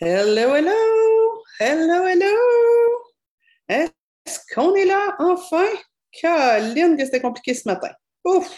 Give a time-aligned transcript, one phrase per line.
[0.00, 1.44] Hello, hello!
[1.60, 2.26] Hello, hello!
[3.68, 5.68] Est-ce qu'on est là enfin?
[6.10, 7.92] Caroline, que c'était compliqué ce matin.
[8.24, 8.50] Ouf!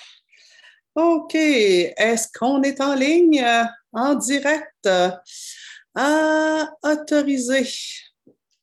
[0.95, 1.35] OK.
[1.35, 4.89] Est-ce qu'on est en ligne, euh, en direct?
[5.95, 7.69] À autoriser?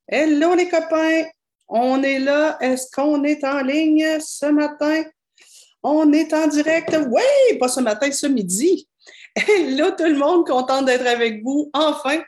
[0.07, 1.25] Hello, les copains!
[1.67, 2.57] On est là.
[2.59, 5.03] Est-ce qu'on est en ligne ce matin?
[5.83, 6.97] On est en direct.
[7.07, 8.89] Oui, pas ce matin, ce midi.
[9.47, 12.21] Hello tout le monde, contente d'être avec vous enfin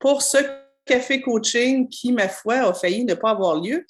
[0.00, 0.38] pour ce
[0.84, 3.86] café coaching qui, ma foi, a failli ne pas avoir lieu.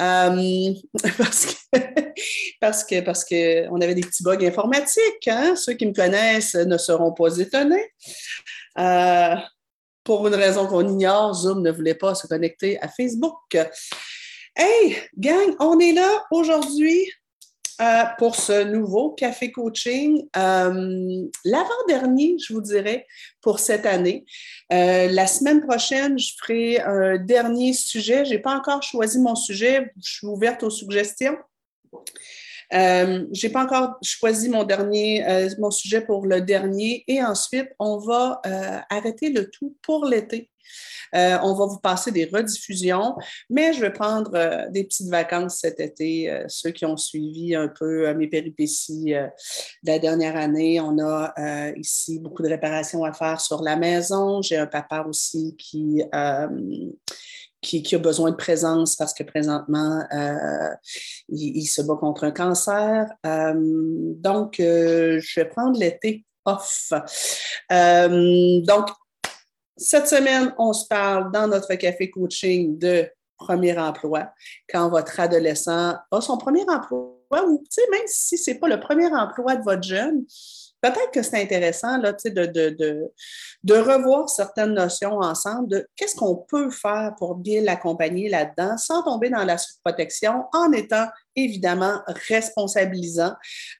[0.00, 0.72] Euh,
[1.16, 1.78] parce que
[2.60, 5.28] parce que parce que avait des petits bugs informatiques.
[5.28, 5.54] Hein?
[5.54, 7.92] Ceux qui me connaissent ne seront pas étonnés.
[8.78, 9.36] Euh,
[10.02, 13.56] pour une raison qu'on ignore, Zoom ne voulait pas se connecter à Facebook.
[14.56, 17.08] Hey, gang, on est là aujourd'hui
[17.80, 20.28] euh, pour ce nouveau café coaching.
[20.36, 23.06] Euh, l'avant-dernier, je vous dirais,
[23.40, 24.24] pour cette année.
[24.72, 28.24] Euh, la semaine prochaine, je ferai un dernier sujet.
[28.24, 29.92] Je n'ai pas encore choisi mon sujet.
[30.02, 31.36] Je suis ouverte aux suggestions.
[32.70, 35.24] je n'ai pas encore choisi mon dernier,
[35.58, 37.04] mon sujet pour le dernier.
[37.08, 38.40] Et ensuite, on va
[38.90, 40.51] arrêter le tout pour l'été.
[41.14, 43.16] Euh, on va vous passer des rediffusions,
[43.50, 46.30] mais je vais prendre euh, des petites vacances cet été.
[46.30, 49.28] Euh, ceux qui ont suivi un peu mes péripéties de
[49.84, 51.32] la dernière année, on a
[51.76, 54.42] ici beaucoup de réparations à faire sur la maison.
[54.42, 56.02] J'ai un papa aussi qui
[57.60, 60.02] qui, a besoin de présence parce que présentement,
[61.28, 63.06] il, se bat contre un cancer.
[63.24, 66.92] donc, je vais prendre l'été off.
[67.70, 68.88] donc,
[69.76, 74.32] cette semaine, on se parle dans notre café coaching de premier emploi.
[74.68, 79.06] Quand votre adolescent a son premier emploi, ou même si ce n'est pas le premier
[79.06, 80.24] emploi de votre jeune,
[80.82, 83.10] peut-être que c'est intéressant là, de, de,
[83.62, 89.02] de, revoir certaines notions ensemble de qu'est-ce qu'on peut faire pour bien l'accompagner là-dedans sans
[89.02, 93.34] tomber dans la protection en étant évidemment responsabilisant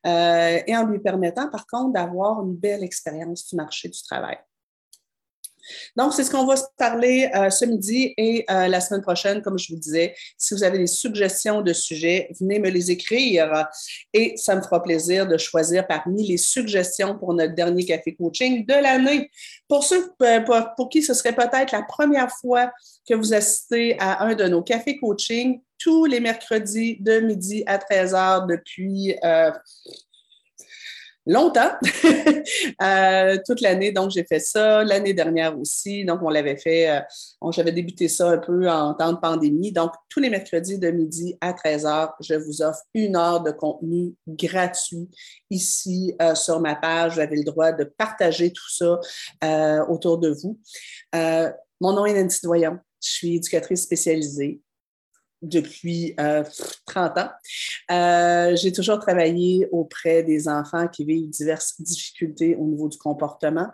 [0.07, 4.39] euh, et en lui permettant par contre d'avoir une belle expérience du marché du travail.
[5.97, 9.43] Donc, c'est ce qu'on va se parler euh, ce midi et euh, la semaine prochaine,
[9.43, 10.15] comme je vous disais.
[10.37, 13.69] Si vous avez des suggestions de sujets, venez me les écrire
[14.13, 18.67] et ça me fera plaisir de choisir parmi les suggestions pour notre dernier café coaching
[18.67, 19.31] de l'année.
[19.69, 20.41] Pour ceux euh,
[20.77, 22.73] pour, qui ce serait peut-être la première fois
[23.09, 27.79] que vous assistez à un de nos cafés coaching, tous les mercredis de midi à
[27.79, 29.17] 13 h depuis
[31.27, 31.71] longtemps,
[32.83, 33.93] euh, toute l'année.
[33.93, 36.05] Donc, j'ai fait ça l'année dernière aussi.
[36.05, 37.01] Donc, on l'avait fait, euh,
[37.51, 39.73] j'avais débuté ça un peu en temps de pandémie.
[39.73, 43.51] Donc, tous les mercredis de midi à 13 h, je vous offre une heure de
[43.51, 45.09] contenu gratuit
[45.51, 47.15] ici euh, sur ma page.
[47.15, 49.01] Vous avez le droit de partager tout ça
[49.89, 50.59] autour de vous.
[51.81, 52.79] mon nom est Nancy Doyon.
[53.03, 54.61] Je suis éducatrice spécialisée
[55.43, 56.15] depuis
[56.87, 57.31] 30 euh, ans.
[57.91, 63.69] Euh, j'ai toujours travaillé auprès des enfants qui vivent diverses difficultés au niveau du comportement.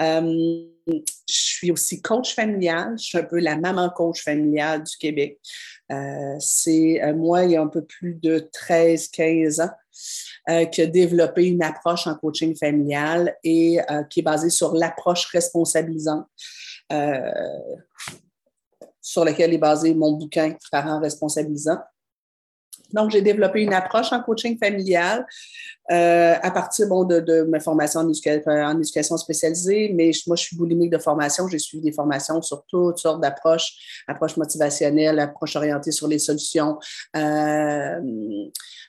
[0.00, 2.94] Euh, je suis aussi coach familial.
[2.98, 5.40] Je suis un peu la maman coach familiale du Québec.
[6.38, 10.66] C'est moi, il y a un peu plus de 13-15 ans.
[10.70, 13.78] qui a développé une approche en coaching familial et
[14.10, 16.26] qui est basée sur l'approche responsabilisante
[19.06, 21.78] sur lequel est basé mon bouquin Parents responsabilisants.
[22.92, 25.24] Donc, j'ai développé une approche en coaching familial
[25.92, 30.56] euh, à partir bon, de, ma formation en, en, éducation spécialisée, mais moi, je suis
[30.56, 31.46] boulimique de formation.
[31.46, 36.78] J'ai suivi des formations sur toutes sortes d'approches, approches motivationnelles, approches orientées sur les solutions,
[37.16, 38.00] euh,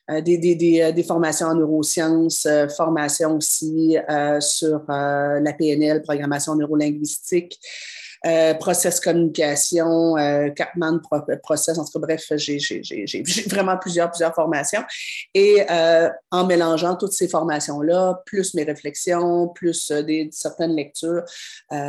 [0.09, 3.97] euh des, euh, formations en neurosciences, euh, formations aussi
[4.39, 7.59] sur la PNL, programmation neurolinguistique.
[8.27, 10.99] Euh, process communication, euh, Capman
[11.41, 14.81] process, en tout cas, bref, j'ai vraiment plusieurs, plusieurs formations.
[15.33, 21.23] Et euh, en mélangeant toutes ces formations-là, plus mes réflexions, plus des, certaines lectures,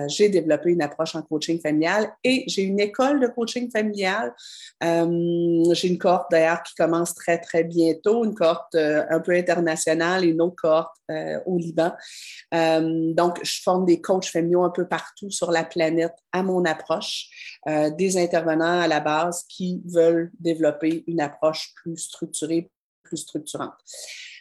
[0.06, 4.32] j'ai développé une approche en coaching familial et j'ai une école de coaching familial.
[4.80, 10.28] j'ai une cohorte d'ailleurs qui commence très, très bientôt, une cohorte un peu internationale et
[10.28, 10.94] une autre cohorte
[11.46, 11.92] au Liban.
[12.52, 17.28] donc, je forme des coachs familiaux un peu partout sur la planète à mon approche,
[17.68, 22.70] euh, des intervenants à la base qui veulent développer une approche plus structurée,
[23.02, 23.74] plus structurante.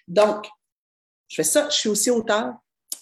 [0.08, 0.48] Donc,
[1.28, 1.68] je fais ça.
[1.70, 2.54] Je suis aussi auteur.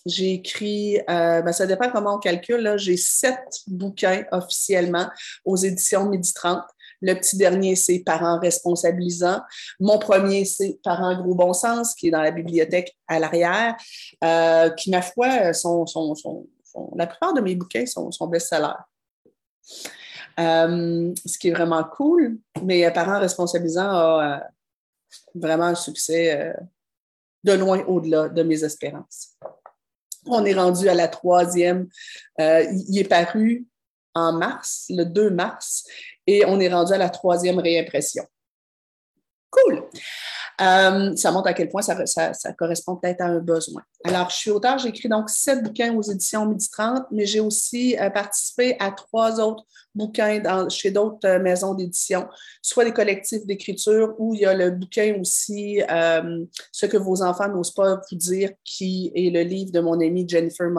[0.05, 5.09] J'ai écrit, euh, ben, ça dépend comment on calcule, j'ai sept bouquins officiellement
[5.45, 6.61] aux éditions Midi 30.
[7.01, 9.41] Le petit dernier, c'est Parents responsabilisants.
[9.79, 13.75] Mon premier, c'est Parents gros bon sens, qui est dans la bibliothèque à l'arrière,
[14.23, 16.47] euh, qui, ma foi, sont, sont, sont
[16.95, 18.74] la plupart de mes bouquins sont, sont best-sellers.
[20.38, 22.39] ce qui est vraiment cool.
[22.63, 24.44] Mais Parents responsabilisants a
[25.33, 26.54] vraiment un succès
[27.44, 29.38] de loin au-delà de mes espérances.
[30.25, 31.88] On est rendu à la troisième.
[32.39, 33.68] il est paru
[34.16, 35.86] en mars, le 2 mars,
[36.25, 38.25] et on est rendu à la troisième réimpression.
[39.51, 39.83] Cool!
[40.61, 43.81] Euh, ça montre à quel point ça, correspond peut-être à un besoin.
[44.03, 47.39] Alors, je suis auteur, j'ai écrit donc sept bouquins aux éditions Midi 30, mais j'ai
[47.39, 52.27] aussi euh, participé à trois autres bouquins chez d'autres euh, maisons d'édition,
[52.61, 55.81] soit des collectifs d'écriture ou il y a le bouquin aussi
[56.71, 60.27] Ce que vos enfants n'osent pas vous dire, qui est le livre de mon amie
[60.27, 60.69] Jennifer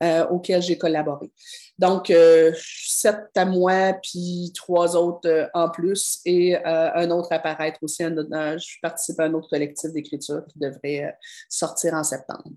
[0.00, 1.30] Malin, auquel j'ai collaboré.
[1.78, 7.28] Donc, euh, sept à moi, puis trois autres euh, en plus, et euh, un autre
[7.32, 8.02] à paraître aussi.
[8.02, 11.16] je participe à un autre collectif d'écriture qui devrait
[11.48, 12.50] sortir en septembre.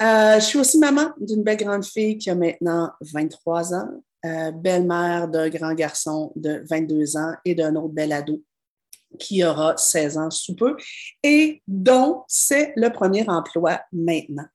[0.00, 3.88] je suis aussi maman d'une belle grande fille qui a maintenant 23 ans,
[4.22, 8.42] belle-mère d'un grand garçon de 22 ans et d'un autre bel ado
[9.18, 10.76] qui aura 16 ans sous peu
[11.22, 14.46] et dont c'est le premier emploi maintenant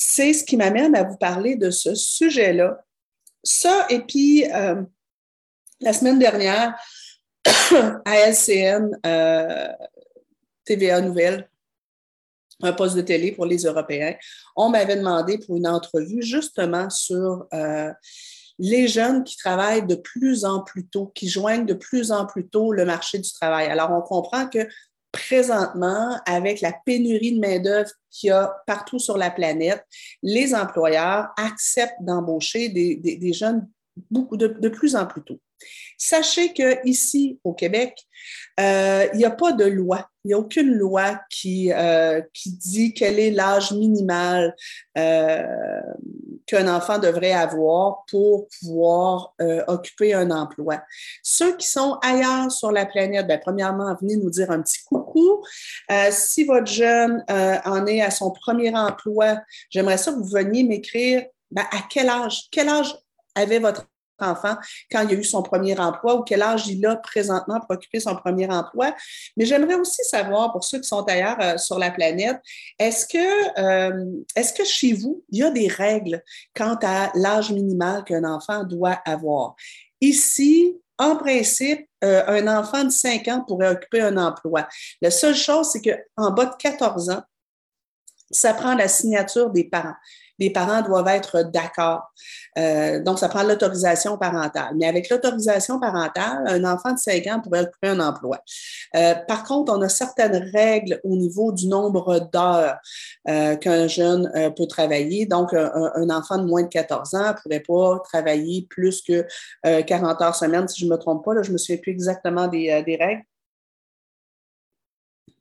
[0.00, 2.80] c'est ce qui m'amène à vous parler de ce sujet-là.
[3.42, 4.80] Ça, et puis, euh,
[5.80, 6.78] la semaine dernière,
[8.04, 9.68] à LCN, euh,
[10.64, 11.50] TVA Nouvelle,
[12.62, 14.14] un poste de télé pour les Européens,
[14.54, 17.92] on m'avait demandé pour une entrevue justement sur euh,
[18.58, 22.48] les jeunes qui travaillent de plus en plus tôt, qui joignent de plus en plus
[22.48, 23.66] tôt le marché du travail.
[23.66, 24.66] Alors, on comprend que
[25.12, 29.84] présentement, avec la pénurie de main-d'œuvre qu'il y a partout sur la planète,
[30.22, 33.68] les employeurs acceptent d'embaucher des, jeunes
[34.10, 35.40] beaucoup de, plus en plus tôt.
[35.96, 38.06] Sachez qu'ici, au Québec,
[38.60, 40.08] euh, il n'y a pas de loi.
[40.24, 44.54] Il n'y a aucune loi qui, euh, qui dit quel est l'âge minimal
[44.96, 45.44] euh,
[46.46, 49.34] qu'un enfant devrait avoir pour pouvoir
[49.68, 50.82] occuper un emploi.
[51.22, 55.44] Ceux qui sont ailleurs sur la planète, bien, premièrement, venez nous dire un petit coucou.
[56.10, 59.40] Si votre jeune en est à son premier emploi,
[59.70, 62.96] j'aimerais ça que vous veniez m'écrire ben, à quel âge, quel âge
[63.34, 63.86] avait votre
[64.20, 64.56] enfant
[64.90, 68.00] quand il a eu son premier emploi ou quel âge il a présentement pour occuper
[68.00, 68.94] son premier emploi.
[69.36, 72.38] Mais j'aimerais aussi savoir, pour ceux qui sont ailleurs euh, sur la planète,
[72.78, 76.22] est-ce que, euh, est-ce que chez vous, il y a des règles
[76.54, 79.54] quant à l'âge minimal qu'un enfant doit avoir?
[80.00, 84.68] Ici, en principe, euh, un enfant de 5 ans pourrait occuper un emploi.
[85.00, 87.22] La seule chose, c'est qu'en bas de 14 ans,
[88.30, 89.94] ça prend la signature des parents
[90.38, 92.02] les parents doivent être d'accord.
[92.58, 94.74] Euh, donc, ça prend l'autorisation parentale.
[94.76, 98.40] Mais avec l'autorisation parentale, un enfant de 5 ans pourrait occuper un emploi.
[98.96, 102.76] Euh, par contre, on a certaines règles au niveau du nombre d'heures
[103.28, 105.26] euh, qu'un jeune peut travailler.
[105.26, 109.26] Donc, un, enfant de moins de 14 ans ne pourrait pas travailler plus que
[109.64, 111.34] 40 heures semaine, si je ne me trompe pas.
[111.34, 113.22] Là, je ne me souviens plus exactement des, des règles.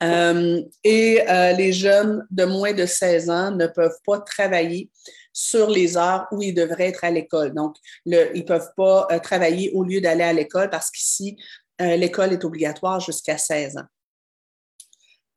[0.03, 4.91] Euh, et euh, les jeunes de moins de 16 ans ne peuvent pas travailler
[5.33, 7.53] sur les heures où ils devraient être à l'école.
[7.53, 11.37] Donc, ils ne peuvent pas euh, travailler au lieu d'aller à l'école parce qu'ici,
[11.79, 13.85] l'école est obligatoire jusqu'à 16 ans.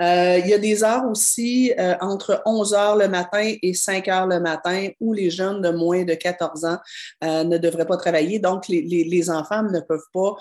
[0.01, 1.71] il y a des heures aussi
[2.01, 6.05] entre 11 heures le matin et 5 heures le matin où les jeunes de moins
[6.05, 6.79] de 14 ans
[7.23, 8.39] ne devraient pas travailler.
[8.39, 10.35] Donc, les, les enfants ne peuvent pas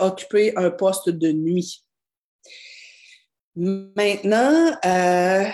[0.00, 1.83] occuper un poste de nuit.
[3.56, 5.44] Maintenant, euh,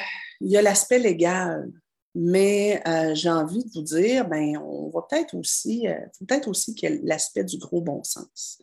[0.41, 1.71] il y a l'aspect légal,
[2.15, 6.75] mais euh, j'ai envie de vous dire, ben, on va peut-être aussi, euh, peut-être aussi
[6.75, 8.59] qu'il y a l'aspect du gros bon sens.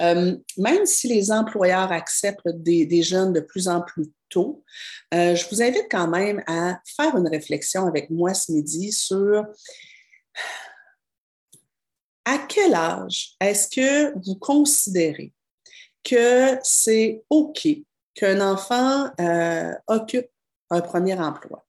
[0.00, 4.62] même si les employeurs acceptent des, jeunes de plus en plus tôt,
[5.12, 9.46] je vous invite quand même à faire une réflexion avec moi ce midi sur
[12.24, 15.32] à quel âge est-ce que vous considérez
[16.04, 17.66] que c'est OK
[18.18, 20.28] qu'un enfant euh, occupe
[20.70, 21.64] un premier emploi.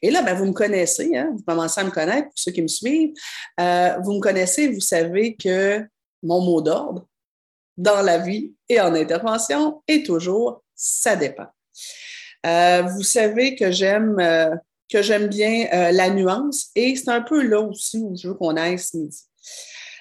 [0.00, 2.62] Et là, ben, vous me connaissez, hein, vous commencez à me connaître, pour ceux qui
[2.62, 3.12] me suivent.
[3.58, 5.84] Euh, vous me connaissez, vous savez que
[6.22, 7.06] mon mot d'ordre
[7.76, 11.48] dans la vie et en intervention est toujours ça dépend.
[12.46, 14.16] Euh, vous savez que j'aime
[14.88, 18.56] que j'aime bien la nuance et c'est un peu là aussi où je veux qu'on
[18.56, 19.22] aille ce midi.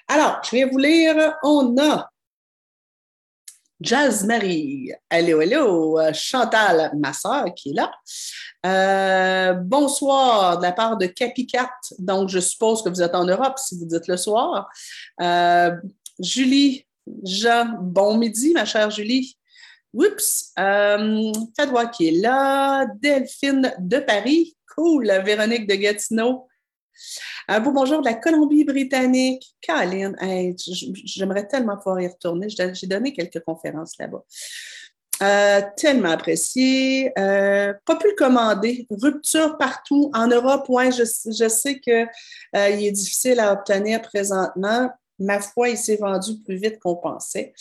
[0.07, 1.35] Alors, je vais vous lire.
[1.43, 2.09] On a
[3.79, 4.91] Jazz Marie.
[5.09, 5.99] Hello, hello.
[6.11, 7.91] Chantal, ma soeur, qui est là.
[8.65, 11.69] Euh, bonsoir de la part de Capicat.
[11.99, 14.67] Donc, je suppose que vous êtes en Europe si vous dites le soir.
[15.21, 15.75] Euh,
[16.19, 16.87] Julie,
[17.23, 19.37] Jean, bon midi, ma chère Julie.
[19.93, 20.53] Oups.
[20.57, 21.31] Euh,
[21.93, 22.87] qui est là.
[22.99, 24.57] Delphine de Paris.
[24.75, 25.05] Cool.
[25.23, 26.47] Véronique de Gatineau.
[27.47, 29.55] Un beau bonjour de la Colombie-Britannique.
[29.61, 30.15] Caroline,
[31.05, 32.47] j'aimerais tellement pouvoir y retourner.
[32.49, 34.23] J'ai donné quelques conférences là-bas.
[35.23, 37.11] Euh, tellement apprécié.
[37.17, 38.85] Euh, pas pu le commander.
[38.89, 40.11] Rupture partout.
[40.13, 41.03] En Europe, ouais, je,
[41.47, 44.91] sais qu'il euh, est difficile à obtenir présentement.
[45.19, 47.53] Ma foi, il s'est vendu plus vite qu'on pensait.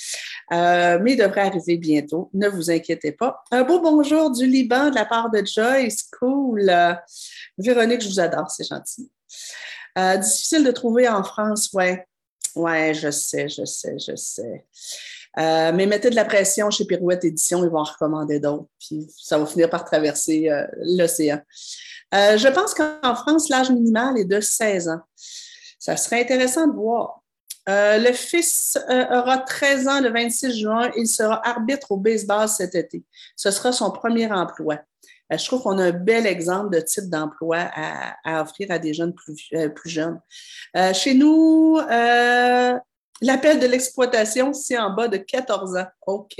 [0.50, 2.28] mais il devrait arriver bientôt.
[2.34, 3.42] Ne vous inquiétez pas.
[3.50, 6.10] Un beau bonjour du Liban de la part de Joyce.
[6.18, 6.70] Cool.
[7.56, 9.10] Véronique, je vous adore, c'est gentil.
[9.96, 12.06] Difficile de trouver en France, ouais.
[12.54, 14.64] Ouais, je sais, je sais, je sais.
[15.38, 19.06] Euh, mais mettez de la pression chez Pirouette Édition, ils vont en recommander d'autres, puis
[19.18, 21.40] ça va finir par traverser euh, l'océan.
[22.14, 25.00] Euh, je pense qu'en France, l'âge minimal est de 16 ans.
[25.78, 27.20] Ça serait intéressant de voir.
[27.66, 30.90] le fils aura 13 ans le 26 juin.
[30.96, 33.04] Il sera arbitre au baseball cet été.
[33.36, 34.78] Ce sera son premier emploi.
[35.30, 39.14] Je trouve qu'on a un bel exemple de type d'emploi à, offrir à des jeunes
[39.14, 40.20] plus, plus jeunes.
[40.92, 41.78] chez nous,
[43.22, 45.86] L'appel de l'exploitation, c'est en bas de 14 ans.
[46.06, 46.34] OK.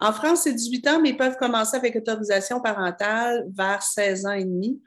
[0.00, 4.32] En France, c'est 18 ans, mais ils peuvent commencer avec autorisation parentale vers 16 ans
[4.32, 4.80] et demi,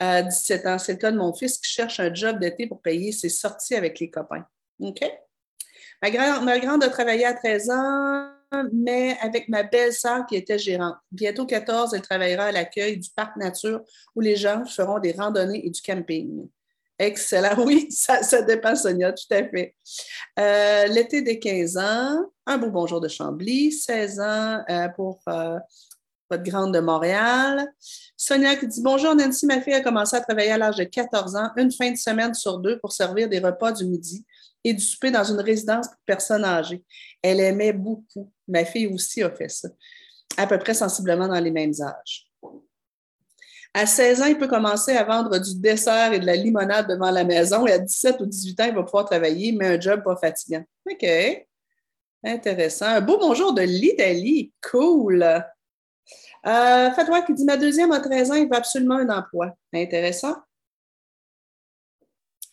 [0.00, 0.78] 17 ans.
[0.78, 3.74] C'est le cas de mon fils qui cherche un job d'été pour payer ses sorties
[3.74, 4.46] avec les copains.
[4.80, 5.00] OK?
[6.00, 8.28] Ma, grande a travaillé à 13 ans,
[8.72, 10.96] mais avec ma belle-sœur qui était gérante.
[11.10, 13.82] Bientôt 14, elle travaillera à l'accueil du parc nature
[14.14, 16.48] où les gens feront des randonnées et du camping.
[16.98, 17.56] Excellent.
[17.64, 19.74] Oui, ça, dépend, Sonia, tout à fait.
[20.38, 25.58] Euh, l'été des 15 ans, un beau bonjour de Chambly, 16 ans euh, pour euh,
[26.30, 27.66] votre grande de Montréal.
[28.16, 31.36] Sonia qui dit Bonjour Nancy, ma fille a commencé à travailler à l'âge de 14
[31.36, 34.24] ans, une fin de semaine sur deux pour servir des repas du midi
[34.64, 36.84] et du souper dans une résidence pour personnes âgées.
[37.22, 38.30] Elle aimait beaucoup.
[38.46, 39.68] Ma fille aussi a fait ça,
[40.36, 42.26] à peu près sensiblement dans les mêmes âges.
[43.74, 47.10] À 16 ans, il peut commencer à vendre du dessert et de la limonade devant
[47.10, 50.02] la maison et à 17 ou 18 ans, il va pouvoir travailler, mais un job
[50.04, 50.62] pas fatigant.
[50.90, 51.06] OK.
[52.24, 52.86] Intéressant.
[52.86, 54.52] Un beau bonjour de l'Italie.
[54.70, 55.22] Cool.
[55.22, 59.54] Euh, Fatois qui dit Ma deuxième a 13 ans, il veut absolument un emploi.
[59.72, 60.36] Intéressant.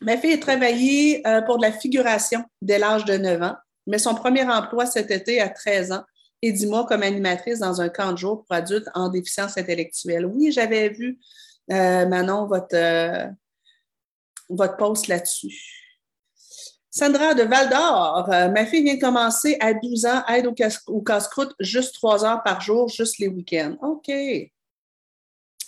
[0.01, 3.97] Ma fille a travaillé euh, pour de la figuration dès l'âge de 9 ans, mais
[3.97, 6.03] son premier emploi cet été à 13 ans
[6.41, 10.25] et dis-moi comme animatrice dans un camp de jour pour adultes en déficience intellectuelle.
[10.25, 11.19] Oui, j'avais vu,
[11.71, 13.27] euh, Manon, votre, euh,
[14.47, 15.75] votre post là-dessus.
[16.89, 21.53] Sandra de Val d'Or, ma fille vient de commencer à 12 ans, aide au, casse-croûte
[21.59, 23.77] juste trois heures par jour, juste les week-ends.
[23.81, 24.09] OK.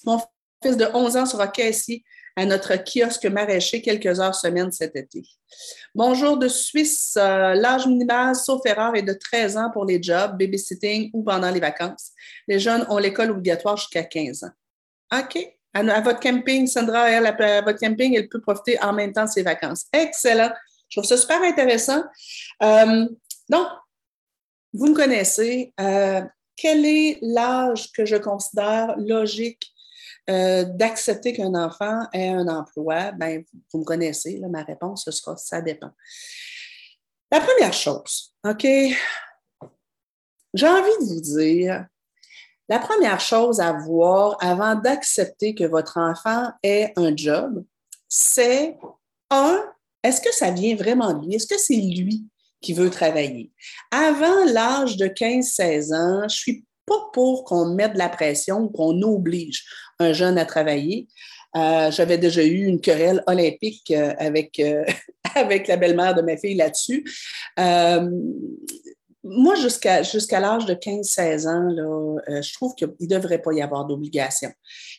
[0.03, 0.19] Mon
[0.63, 2.03] fils de 11 ans sera caissier
[2.35, 5.23] à notre kiosque maraîcher quelques heures semaine cet été.
[5.93, 7.15] Bonjour de Suisse.
[7.17, 11.51] Euh, l'âge minimal, sauf erreur, est de 13 ans pour les jobs, babysitting ou pendant
[11.51, 12.11] les vacances.
[12.47, 15.19] Les jeunes ont l'école obligatoire jusqu'à 15 ans.
[15.19, 15.37] OK.
[15.73, 19.29] À, votre camping, Sandra, elle, à, votre camping, elle peut profiter en même temps de
[19.29, 19.85] ses vacances.
[19.93, 20.51] Excellent.
[20.89, 22.03] Je trouve ça super intéressant.
[22.61, 23.07] Euh,
[23.49, 23.67] donc,
[24.73, 25.73] vous me connaissez.
[25.79, 26.21] Euh,
[26.57, 29.71] quel est l'âge que je considère logique
[30.29, 35.35] euh, d'accepter qu'un enfant ait un emploi, ben, vous me connaissez, ma réponse, ce sera
[35.37, 35.91] ça dépend.
[37.31, 38.67] La première chose, OK,
[40.53, 41.85] j'ai envie de vous dire,
[42.69, 47.63] la première chose à voir avant d'accepter que votre enfant ait un job,
[48.07, 48.77] c'est
[49.29, 49.63] un,
[50.03, 51.35] est-ce que ça vient vraiment de lui?
[51.35, 52.25] Est-ce que c'est lui
[52.61, 53.51] qui veut travailler?
[53.91, 58.69] Avant l'âge de 15-16 ans, je suis pas pour qu'on mette de la pression ou
[58.69, 59.65] qu'on oblige
[60.01, 61.07] un jeune à travailler.
[61.55, 64.85] Euh, j'avais déjà eu une querelle olympique euh, avec, euh,
[65.35, 67.03] avec la belle-mère de ma fille là-dessus.
[69.23, 73.85] moi, jusqu'à l'âge de 15-16 ans, là, je trouve qu'il ne devrait pas y avoir
[73.85, 74.51] d'obligation.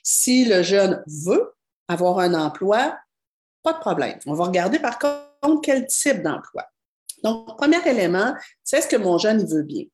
[0.02, 1.54] Si le jeune veut
[1.88, 2.97] avoir un emploi,
[3.62, 4.18] pas de problème.
[4.26, 6.66] On va regarder par contre quel type d'emploi.
[7.25, 9.85] Donc, premier élément, c'est est-ce que mon jeune veut bien?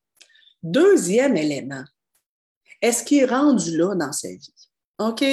[0.62, 1.84] Deuxième élément,
[2.82, 4.54] est-ce qu'il est rendu là dans sa vie?
[4.98, 5.24] OK?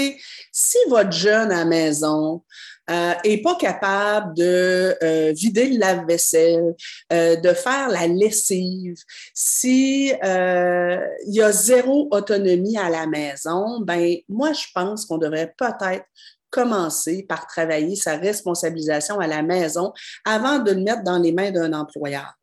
[0.51, 2.43] Si votre jeune à maison
[2.87, 6.75] n'est euh, pas capable de euh, vider le lave-vaisselle,
[7.11, 8.95] euh, de faire la lessive,
[9.33, 15.53] si il y a zéro autonomie à la maison, ben moi, je pense qu'on devrait
[15.57, 16.05] peut-être
[16.51, 19.91] commencer par travailler sa responsabilisation à la maison
[20.23, 22.33] avant de le mettre dans les mains d'un employeur.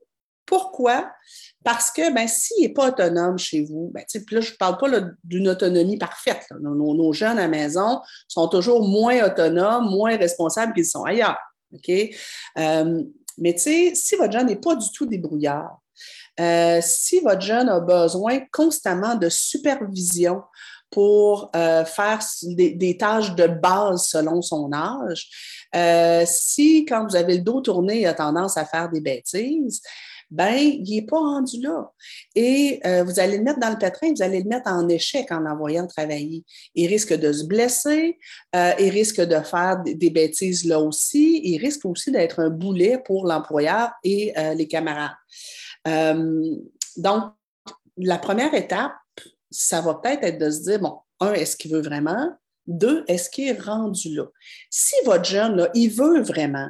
[0.52, 1.10] Pourquoi?
[1.64, 4.88] Parce que ben, s'il n'est pas autonome chez vous, ben, là, je ne parle pas
[5.24, 6.46] d'une autonomie parfaite.
[6.60, 11.38] Nos, jeunes à la maison sont toujours moins autonomes, moins responsables qu'ils sont ailleurs.
[12.58, 13.02] Euh,
[13.38, 15.78] mais si votre jeune n'est pas du tout débrouillard,
[16.38, 20.42] euh, si votre jeune a besoin constamment de supervision
[20.90, 25.30] pour euh, faire des, tâches de base selon son âge,
[26.26, 29.80] si, quand vous avez le dos tourné, il a tendance à faire des bêtises,
[30.32, 31.92] ben, il n'est pas rendu là.
[32.34, 35.30] Et euh, vous allez le mettre dans le pétrin, vous allez le mettre en échec
[35.30, 36.42] en l'envoyant travailler.
[36.74, 38.18] Il risque de se blesser,
[38.56, 42.98] euh, il risque de faire des bêtises là aussi, il risque aussi d'être un boulet
[43.04, 45.12] pour l'employeur et euh, les camarades.
[46.96, 47.24] donc,
[47.98, 48.92] la première étape,
[49.50, 52.30] ça va peut-être être de se dire, bon, un, est-ce qu'il veut vraiment?
[52.66, 54.24] Deux, est-ce qu'il est rendu là?
[54.70, 56.68] Si votre jeune, là, il veut vraiment,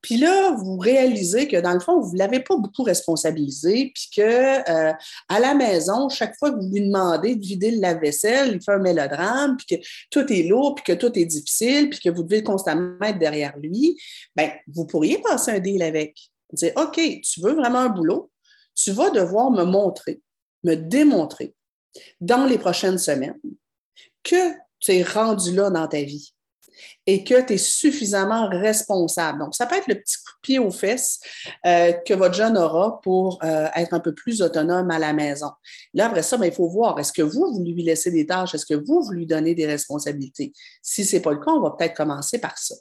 [0.00, 4.10] puis là, vous réalisez que dans le fond, vous ne l'avez pas beaucoup responsabilisé, puis
[4.16, 4.92] que euh,
[5.28, 8.72] à la maison, chaque fois que vous lui demandez de vider le lave-vaisselle, il fait
[8.72, 12.22] un mélodrame, puis que tout est lourd, puis que tout est difficile, puis que vous
[12.24, 13.96] devez constamment être derrière lui,
[14.36, 16.16] bien, vous pourriez passer un deal avec.
[16.52, 18.30] Dire, OK, tu veux vraiment un boulot,
[18.74, 20.20] tu vas devoir me montrer,
[20.64, 21.54] me démontrer
[22.20, 23.40] dans les prochaines semaines
[24.22, 26.34] que tu es rendu là dans ta vie
[27.06, 29.40] et que tu es suffisamment responsable.
[29.40, 31.20] Donc, ça peut être le petit coup de pied aux fesses
[31.66, 35.50] euh, que votre jeune aura pour euh, être un peu plus autonome à la maison.
[35.94, 38.54] Là, après ça, ben, il faut voir, est-ce que vous, vous lui laissez des tâches?
[38.54, 40.52] Est-ce que vous, vous lui donnez des responsabilités?
[40.82, 42.74] Si ce n'est pas le cas, on va peut-être commencer par ça.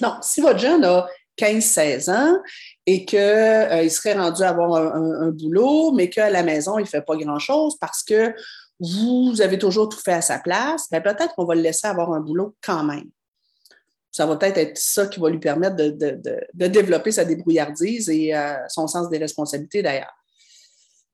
[0.00, 1.06] Non, si votre jeune a
[1.38, 2.38] 15-16 ans
[2.86, 6.82] et qu'il euh, serait rendu à avoir un, un boulot, mais qu'à la maison, il
[6.82, 8.34] ne fait pas grand-chose parce que
[8.82, 12.12] vous avez toujours tout fait à sa place, bien, peut-être qu'on va le laisser avoir
[12.12, 13.08] un boulot quand même.
[14.10, 18.54] Ça va peut-être être ça qui va lui permettre de, développer sa débrouillardise et euh,
[18.68, 20.12] son sens des responsabilités d'ailleurs.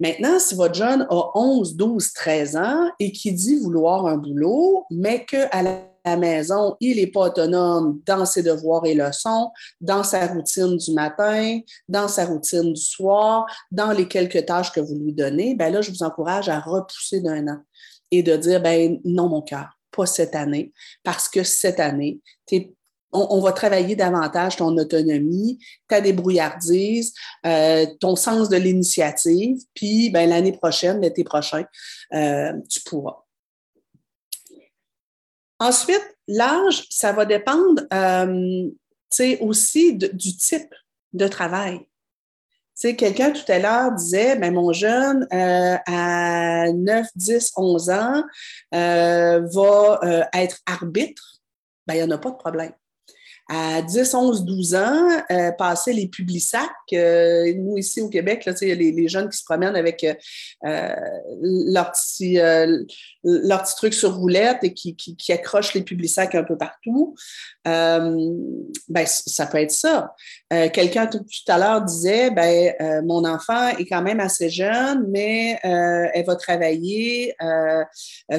[0.01, 4.87] Maintenant, si votre jeune a 11, 12, 13 ans et qui dit vouloir un boulot,
[4.91, 5.83] mais qu'à la
[6.17, 9.51] maison, il n'est pas autonome dans ses devoirs et leçons,
[9.81, 14.81] dans sa routine du matin, dans sa routine du soir, dans les quelques tâches que
[14.81, 17.59] vous lui donnez, ben là, je vous encourage à repousser d'un an
[18.11, 20.73] et de dire, ben non, mon cœur, pas cette année,
[21.03, 22.75] parce que cette année, tu
[23.13, 27.15] on, va travailler davantage ton autonomie, ta débrouillardise,
[27.47, 31.65] euh, ton sens de l'initiative, puis ben, l'année prochaine, l'été prochain,
[32.13, 33.25] euh, tu pourras.
[35.59, 38.71] Ensuite, l'âge, ça va dépendre euh,
[39.41, 40.75] aussi du type
[41.13, 41.81] de travail.
[42.81, 48.23] quelqu'un tout à l'heure disait, ben, mon jeune à 9, 10, 11 ans
[48.73, 51.41] va être arbitre.
[51.87, 52.73] Ben, il n'y en a pas de problème
[53.49, 56.69] à 10, 11, 12 ans, euh, passer les publisacs.
[56.93, 59.77] Euh, nous, ici au Québec, là, il y a les, les, jeunes qui se promènent
[59.77, 60.15] avec euh,
[60.67, 60.95] euh
[62.21, 62.85] euh,
[63.25, 67.15] leur petit truc sur roulette et qui, qui, qui accrochent les publisacs un peu partout.
[67.65, 68.25] ben,
[69.07, 70.15] ça peut être ça.
[70.51, 76.25] Quelqu'un tout, à l'heure disait, ben, mon enfant est quand même assez jeune, mais elle
[76.27, 77.35] va travailler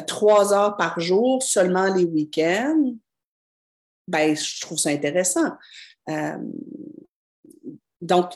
[0.08, 2.94] trois heures par jour seulement les week-ends
[4.10, 5.52] ben, je trouve ça intéressant.
[6.10, 6.38] Euh,
[8.02, 8.32] donc,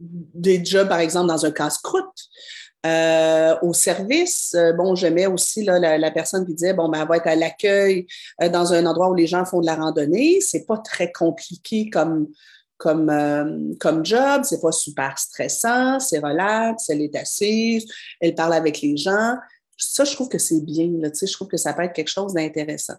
[0.00, 2.04] des jobs, par exemple, dans un casse-croûte,
[2.86, 7.08] euh, au service, euh, bon, j'aimais aussi là, la, personne qui disait, bon, ben, elle
[7.08, 8.06] va être à l'accueil
[8.50, 10.40] dans un endroit où les gens font de la randonnée.
[10.40, 12.28] C'est pas très compliqué comme,
[12.78, 17.84] comme, comme job, c'est pas super stressant, c'est relax, elle est assise,
[18.20, 19.36] elle parle avec les gens.
[19.76, 22.32] Ça, je trouve que c'est bien, là, je trouve que ça peut être quelque chose
[22.32, 22.96] d'intéressant.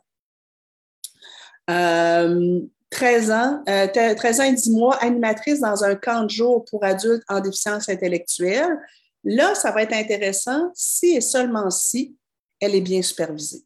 [2.89, 6.65] 13 euh, ans, 13 euh, ans et 10 mois, animatrice dans un camp de jour
[6.65, 8.77] pour adultes en déficience intellectuelle.
[9.23, 12.15] Là, ça va être intéressant si et seulement si
[12.59, 13.63] elle est bien supervisée.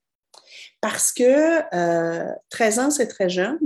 [0.81, 1.61] Parce que
[2.49, 3.59] 13 euh, ans, c'est très jeune.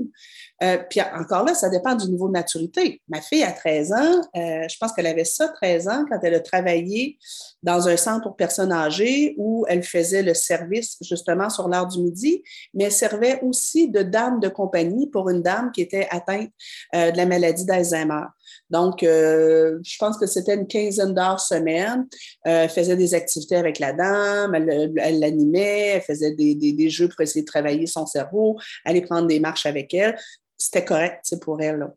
[0.61, 0.77] Euh,
[1.17, 3.01] encore là, ça dépend du niveau de maturité.
[3.07, 6.33] Ma fille a 13 ans, euh, je pense qu'elle avait ça 13 ans quand elle
[6.33, 7.17] a travaillé
[7.63, 12.01] dans un centre pour personnes âgées où elle faisait le service justement sur l'heure du
[12.01, 12.43] midi,
[12.73, 16.49] mais elle servait aussi de dame de compagnie pour une dame qui était atteinte
[16.93, 18.25] euh, de la maladie d'Alzheimer.
[18.69, 22.07] Donc, je pense que c'était une quinzaine d'heures semaine.
[22.43, 27.07] elle faisait des activités avec la dame, elle l'animait, elle, faisait des, des, des, jeux
[27.07, 30.15] pour essayer de travailler son cerveau, aller prendre des marches avec elle
[30.59, 31.87] c'était correct pour elle.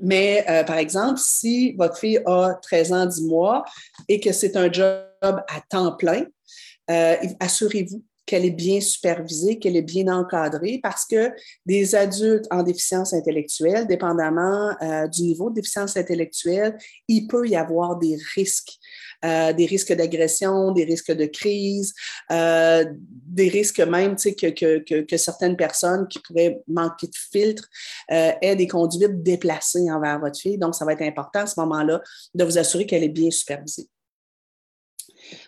[0.00, 3.64] Mais euh, par exemple, si votre fille a 13 ans, 10 mois
[4.08, 6.24] et que c'est un job à temps plein,
[6.90, 11.32] euh, assurez-vous qu'elle est bien supervisée, qu'elle est bien encadrée, parce que
[11.66, 17.56] des adultes en déficience intellectuelle, dépendamment euh, du niveau de déficience intellectuelle, il peut y
[17.56, 18.78] avoir des risques
[19.24, 21.94] euh, des risques d'agression, des risques de crise,
[22.30, 22.84] euh,
[23.26, 27.68] des risques même que, que, que, certaines personnes qui pourraient manquer de filtre
[28.10, 30.58] euh, aient des conduites déplacées envers votre fille.
[30.58, 32.00] Donc, ça va être important à ce moment-là
[32.34, 33.88] de vous assurer qu'elle est bien supervisée.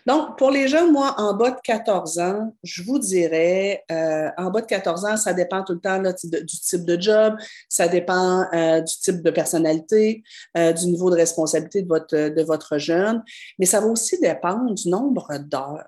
[0.05, 4.49] Donc, pour les jeunes, moi, en bas de 14 ans, je vous dirais, euh, en
[4.51, 7.35] bas de 14 ans, ça dépend tout le temps du type de job,
[7.69, 10.23] ça dépend euh, du type de personnalité,
[10.57, 13.23] euh, du niveau de responsabilité de votre, de votre jeune,
[13.59, 15.87] mais ça va aussi dépendre du nombre d'heures.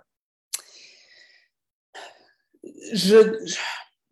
[2.94, 3.18] Je,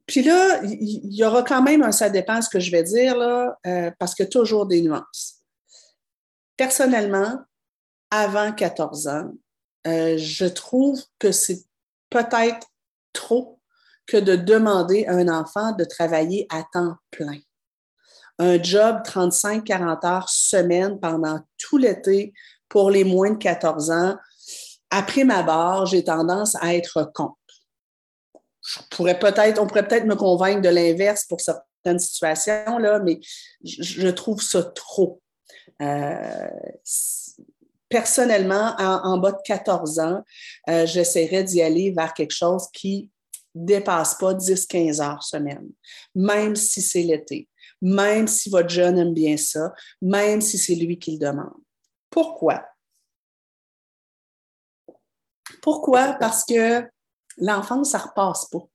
[0.06, 3.18] puis là, il y, aura quand même un ça dépend ce que je vais dire,
[3.18, 3.58] là,
[3.98, 5.44] parce que toujours des nuances.
[6.56, 7.40] Personnellement,
[8.12, 9.32] avant 14 ans,
[9.88, 11.64] euh, je trouve que c'est
[12.10, 12.68] peut-être
[13.12, 13.60] trop
[14.06, 17.40] que de demander à un enfant de travailler à temps plein.
[18.40, 22.34] Un job 35-40 heures semaine pendant tout l'été
[22.68, 24.18] pour les moins de 14 ans,
[24.90, 27.38] après ma barre, j'ai tendance à être contre.
[28.66, 33.20] Je pourrais peut-être, on pourrait peut-être me convaincre de l'inverse pour certaines situations, là, mais
[33.64, 35.22] je, trouve ça trop.
[35.82, 36.48] Euh,
[37.94, 40.24] personnellement, en, bas de 14 ans,
[40.68, 43.12] euh, j'essaierais d'y aller vers quelque chose qui
[43.54, 45.70] dépasse pas 10-15 heures semaine,
[46.16, 47.48] même si c'est l'été,
[47.84, 51.54] même si votre jeune aime bien ça, même si c'est lui qui le demande.
[52.10, 52.66] Pourquoi?
[55.62, 56.14] Pourquoi?
[56.14, 56.90] Parce que
[57.38, 58.68] l'enfance, ça ne repasse pas.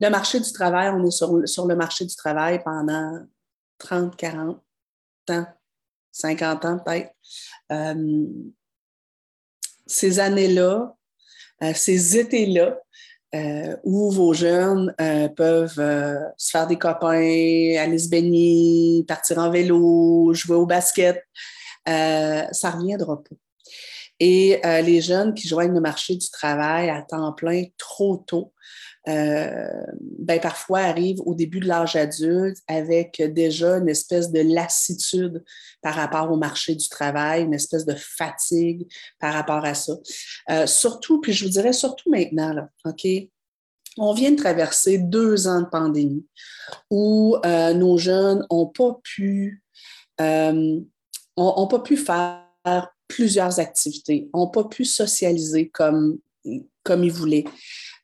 [0.00, 3.24] Le marché du travail, on est sur, sur le marché du travail pendant
[3.78, 4.60] 30, 40
[5.30, 5.46] ans,
[6.14, 7.10] 50 ans peut-être.
[7.72, 8.24] Euh,
[9.86, 10.94] ces années-là,
[11.62, 12.78] euh, ces étés-là,
[13.34, 14.94] euh, où vos jeunes
[15.36, 21.20] peuvent se faire des copains, aller se baigner, partir en vélo, jouer au basket,
[21.84, 23.34] ça ne reviendra pas.
[24.20, 28.52] Et les jeunes qui joignent le marché du travail à temps plein trop tôt,
[29.06, 35.44] ben, parfois arrivent au début de l'âge adulte avec déjà une espèce de lassitude
[35.82, 38.86] par rapport au marché du travail, une espèce de fatigue
[39.20, 39.94] par rapport à ça.
[40.50, 43.06] Euh, surtout, puis je vous dirais surtout maintenant, là, OK?
[43.96, 46.26] On vient de traverser deux ans de pandémie
[46.90, 49.62] où euh, nos jeunes n'ont pas pu,
[50.18, 56.18] ont, pas pu faire plusieurs activités, n'ont pas pu socialiser comme,
[56.82, 57.44] comme ils voulaient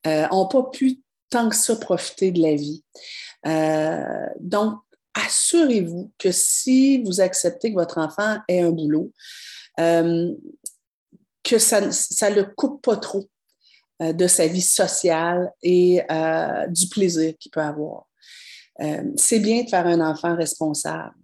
[0.04, 2.84] n'ont euh, pas pu tant que ça profiter de la vie.
[3.46, 4.80] Euh, donc,
[5.14, 9.12] assurez-vous que si vous acceptez que votre enfant ait un boulot,
[9.78, 10.32] euh,
[11.42, 13.28] que ça ne le coupe pas trop
[14.00, 16.00] de sa vie sociale et
[16.68, 18.06] du plaisir qu'il peut avoir.
[19.16, 21.14] c'est bien de faire un enfant responsable,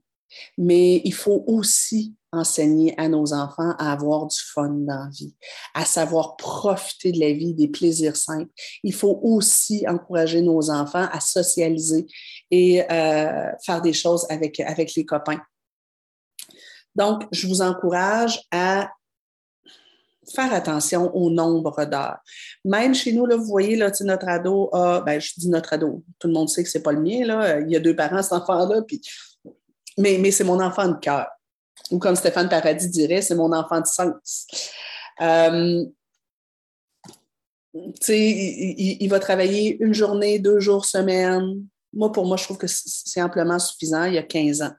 [0.59, 5.35] mais il faut aussi enseigner à nos enfants à avoir du fun dans la vie,
[5.75, 8.51] à savoir profiter de la vie, des plaisirs simples.
[8.83, 12.07] Il faut aussi encourager nos enfants à socialiser
[12.51, 15.41] et euh, faire des choses avec, avec les copains.
[16.95, 18.91] Donc, je vous encourage à
[20.35, 22.19] faire attention au nombre d'heures.
[22.65, 26.03] Même chez nous, là, vous voyez, là, notre ado a, ben, je dis notre ado,
[26.19, 27.61] tout le monde sait que c'est pas le mien, là.
[27.61, 29.01] il y a deux parents, cet enfant-là, puis,
[29.99, 31.27] mais, mais c'est mon enfant de cœur
[31.91, 34.47] ou comme Stéphane Paradis dirait, c'est mon enfant de sens.
[35.21, 35.85] Euh,
[38.09, 41.65] il, va travailler une journée, deux jours semaine.
[41.93, 44.73] Moi, pour moi, je trouve que c'est amplement suffisant il y a 15 ans.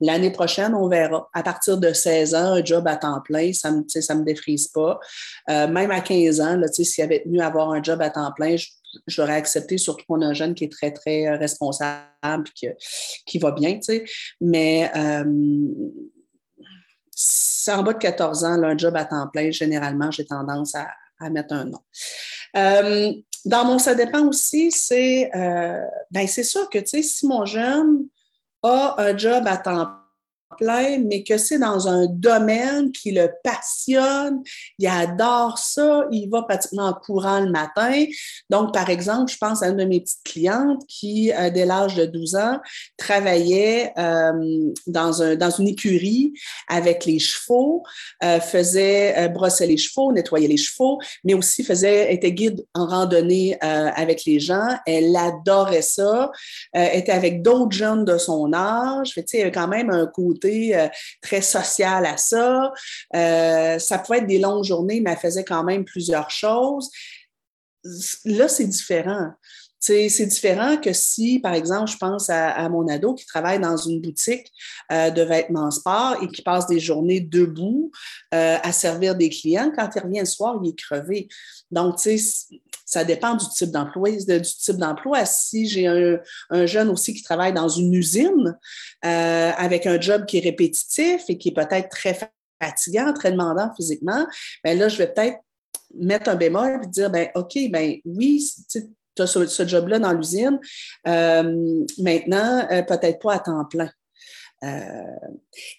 [0.00, 1.28] L'année prochaine, on verra.
[1.32, 4.68] À partir de 16 ans, un job à temps plein, ça ne me, me défrise
[4.68, 5.00] pas.
[5.48, 8.54] Euh, même à 15 ans, s'il avait tenu à avoir un job à temps plein,
[9.06, 12.76] j'aurais accepté, surtout qu'on a un jeune qui est très, très euh, responsable et
[13.26, 13.78] qui va bien.
[14.40, 14.90] Mais
[17.68, 20.88] en bas de 14 ans, un job à temps plein, généralement, j'ai tendance à,
[21.30, 21.80] mettre un nom.
[22.56, 23.12] Euh,
[23.44, 28.06] dans mon ça dépend aussi, c'est euh, ben c'est sûr que si mon jeune
[28.62, 29.99] a un job à temps
[30.58, 34.42] plein, mais que c'est dans un domaine qui le passionne,
[34.78, 38.04] il adore ça, il va pratiquement en courant le matin.
[38.48, 41.94] Donc, par exemple, je pense à une de mes petites clientes qui, euh, dès l'âge
[41.94, 42.58] de 12 ans,
[42.96, 46.32] travaillait euh, dans, un, dans une écurie
[46.68, 47.82] avec les chevaux,
[48.24, 53.58] euh, faisait brosser les chevaux, nettoyer les chevaux, mais aussi faisait, était guide en randonnée
[53.60, 54.68] avec les gens.
[54.86, 56.30] Elle adorait ça,
[56.74, 59.12] était avec d'autres jeunes de son âge.
[59.14, 60.88] Fait, il y avait quand même un côté euh,
[61.22, 62.72] très social à ça.
[63.14, 66.90] Euh, ça pouvait être des longues journées, mais elle faisait quand même plusieurs choses.
[68.24, 69.30] Là, c'est différent.
[69.82, 74.02] C'est différent que si, par exemple, je pense à, mon ado qui travaille dans une
[74.02, 74.46] boutique
[74.92, 77.90] euh, de vêtements sport et qui passe des journées debout
[78.30, 79.72] à servir des clients.
[79.74, 81.28] Quand il revient le soir, il est crevé.
[81.70, 84.10] Donc, tu sais, ça dépend du type d'emploi.
[84.10, 85.24] Du type d'emploi.
[85.24, 88.58] Si j'ai un, jeune aussi qui travaille dans une usine
[89.04, 92.18] euh, avec un job qui est répétitif et qui est peut-être très
[92.60, 94.26] fatigant, très demandant physiquement,
[94.64, 95.38] bien là, je vais peut-être
[95.94, 98.82] mettre un bémol et dire, ben OK, ben oui, tu
[99.20, 100.58] as ce, job-là dans l'usine,
[101.06, 103.90] euh, maintenant, euh, peut-être pas à temps plein.
[104.62, 105.28] Euh,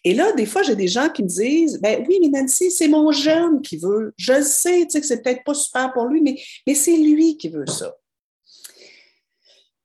[0.04, 2.88] et là, des fois, j'ai des gens qui me disent ben oui, mais Nancy, c'est
[2.88, 4.13] mon jeune qui veut.
[4.17, 7.38] Je sais, tu sais, que c'est peut-être pas super pour lui, mais, mais c'est lui
[7.38, 7.96] qui veut ça.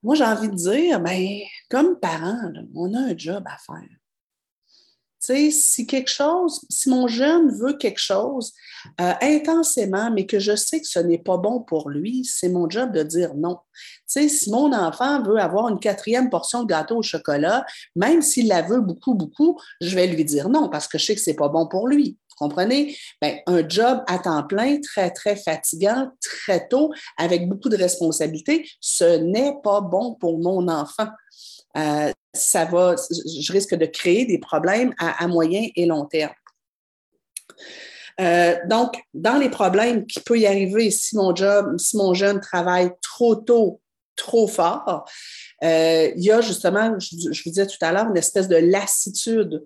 [0.03, 2.39] Moi, j'ai envie de dire, ben, comme parent,
[2.75, 3.89] on a un job à faire
[5.51, 8.53] si quelque chose, si mon jeune veut quelque chose
[9.01, 12.69] euh, intensément, mais que je sais que ce n'est pas bon pour lui, c'est mon
[12.69, 13.59] job de dire non.
[14.07, 18.62] Si mon enfant veut avoir une quatrième portion de gâteau au chocolat, même s'il la
[18.62, 21.49] veut beaucoup, beaucoup, je vais lui dire non parce que je sais que c'est pas
[21.49, 22.19] bon pour lui.
[22.31, 22.97] Vous comprenez?
[23.21, 28.69] Ben, un job à temps plein, très, très fatigant, très tôt, avec beaucoup de responsabilités,
[28.81, 31.09] ce n'est pas bon pour mon enfant.
[31.77, 36.33] Euh, je risque de créer des problèmes à, moyen et long terme.
[38.20, 43.81] Euh, donc, dans les problèmes qui peuvent y arriver si mon jeune travaille trop tôt,
[44.16, 45.09] trop fort,
[45.62, 49.64] euh, il y a justement, je, vous disais tout à l'heure, une espèce de lassitude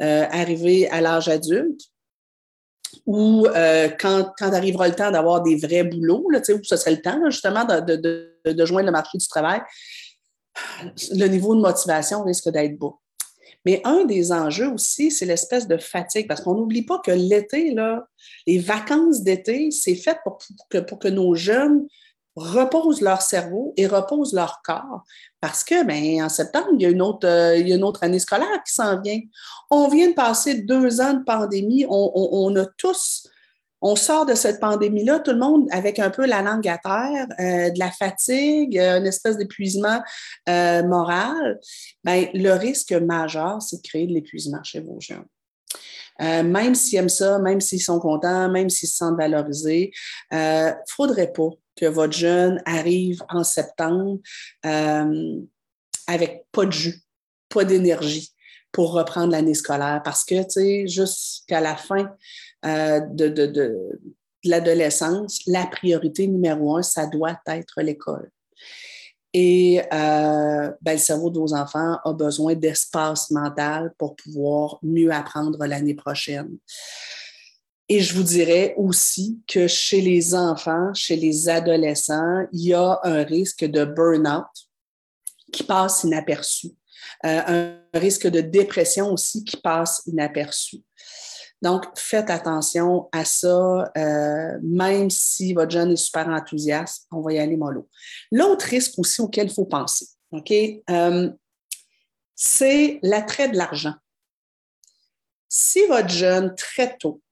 [0.00, 1.80] arrivée à l'âge adulte
[3.06, 3.46] ou
[4.00, 7.64] quand, quand, arrivera le temps d'avoir des vrais boulots, où ce serait le temps justement
[7.64, 9.60] de, de, de, joindre le marché du travail,
[11.12, 12.94] le niveau de motivation risque d'être bas.
[13.64, 17.74] Mais un des enjeux aussi, c'est l'espèce de fatigue, parce qu'on n'oublie pas que l'été,
[18.46, 20.38] les vacances d'été, c'est fait pour,
[20.68, 21.86] que, nos jeunes
[22.34, 25.04] reposent leur cerveau et reposent leur corps.
[25.40, 29.00] Parce que, ben, en septembre, euh, il y a une autre année scolaire qui s'en
[29.00, 29.20] vient.
[29.70, 31.84] On vient de passer deux ans de pandémie.
[31.88, 33.28] on a tous
[33.82, 37.26] on sort de cette pandémie-là, tout le monde avec un peu la langue à terre,
[37.40, 40.00] euh, de la fatigue, euh, une espèce d'épuisement
[40.48, 41.58] euh, moral.
[42.04, 45.26] Bien, le risque majeur, c'est de créer de l'épuisement chez vos jeunes.
[46.20, 49.90] même s'ils aiment ça, même s'ils sont contents, même s'ils se sentent valorisés,
[50.30, 54.20] il ne faudrait pas que votre jeune arrive en septembre
[56.06, 57.00] avec pas de jus,
[57.48, 58.32] pas d'énergie
[58.72, 62.10] pour reprendre l'année scolaire parce que, tu sais, jusqu'à la fin
[62.64, 64.00] euh, de, de, de,
[64.44, 68.30] l'adolescence, la priorité numéro un, ça doit être l'école.
[69.34, 75.10] Et euh, ben, le cerveau de vos enfants a besoin d'espace mental pour pouvoir mieux
[75.10, 76.58] apprendre l'année prochaine.
[77.88, 83.00] Et je vous dirais aussi que chez les enfants, chez les adolescents, il y a
[83.02, 84.46] un risque de burn-out
[85.52, 86.68] qui passe inaperçu,
[87.24, 90.82] un risque de dépression aussi qui passe inaperçu.
[91.62, 97.34] Donc, faites attention à ça, euh, même si votre jeune est super enthousiaste, on va
[97.34, 97.88] y aller mollo.
[98.32, 100.52] L'autre risque aussi auquel il faut penser, OK,
[100.90, 101.30] euh,
[102.34, 103.94] c'est l'attrait de l'argent.
[105.48, 107.22] Si votre jeune, très tôt,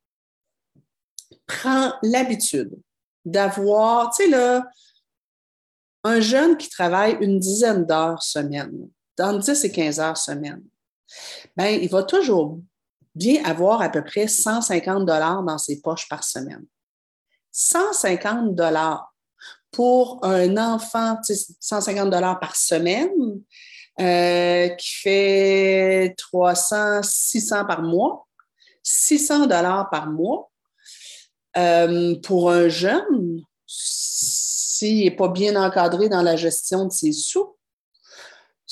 [1.46, 2.70] prend l'habitude
[3.24, 4.64] d'avoir, tu sais, là,
[6.04, 8.88] un jeune qui travaille une dizaine d'heures semaine,
[9.20, 10.62] dans 10 et 15 heures semaine,
[11.56, 12.58] bien, il va toujours
[13.14, 16.64] vient avoir à peu près 150 dollars dans ses poches par semaine.
[17.52, 19.12] 150 dollars
[19.72, 23.42] pour un enfant, 150 dollars par semaine,
[24.00, 28.26] euh, qui fait 300, 600 par mois,
[28.82, 30.50] 600 dollars par mois.
[31.56, 37.56] Euh, pour un jeune, s'il n'est pas bien encadré dans la gestion de ses sous,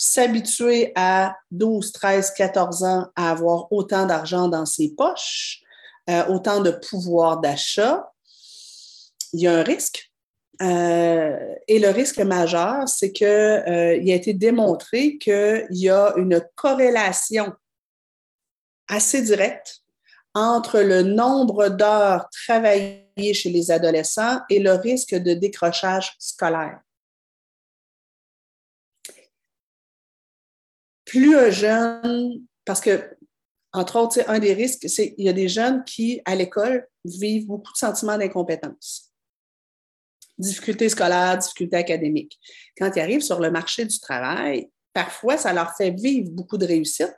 [0.00, 5.60] s'habituer à 12, 13, 14 ans à avoir autant d'argent dans ses poches,
[6.08, 8.08] euh, autant de pouvoir d'achat,
[9.32, 10.12] il y a un risque.
[10.62, 16.46] Euh, et le risque majeur, c'est qu'il euh, a été démontré qu'il y a une
[16.54, 17.52] corrélation
[18.86, 19.80] assez directe
[20.32, 26.78] entre le nombre d'heures travaillées chez les adolescents et le risque de décrochage scolaire.
[31.08, 33.16] Plus un jeune, parce que,
[33.72, 37.46] entre autres, un des risques, c'est qu'il y a des jeunes qui, à l'école, vivent
[37.46, 39.10] beaucoup de sentiments d'incompétence.
[40.36, 42.38] Difficultés scolaires, difficultés académiques.
[42.76, 46.66] Quand ils arrivent sur le marché du travail, parfois, ça leur fait vivre beaucoup de
[46.66, 47.16] réussite.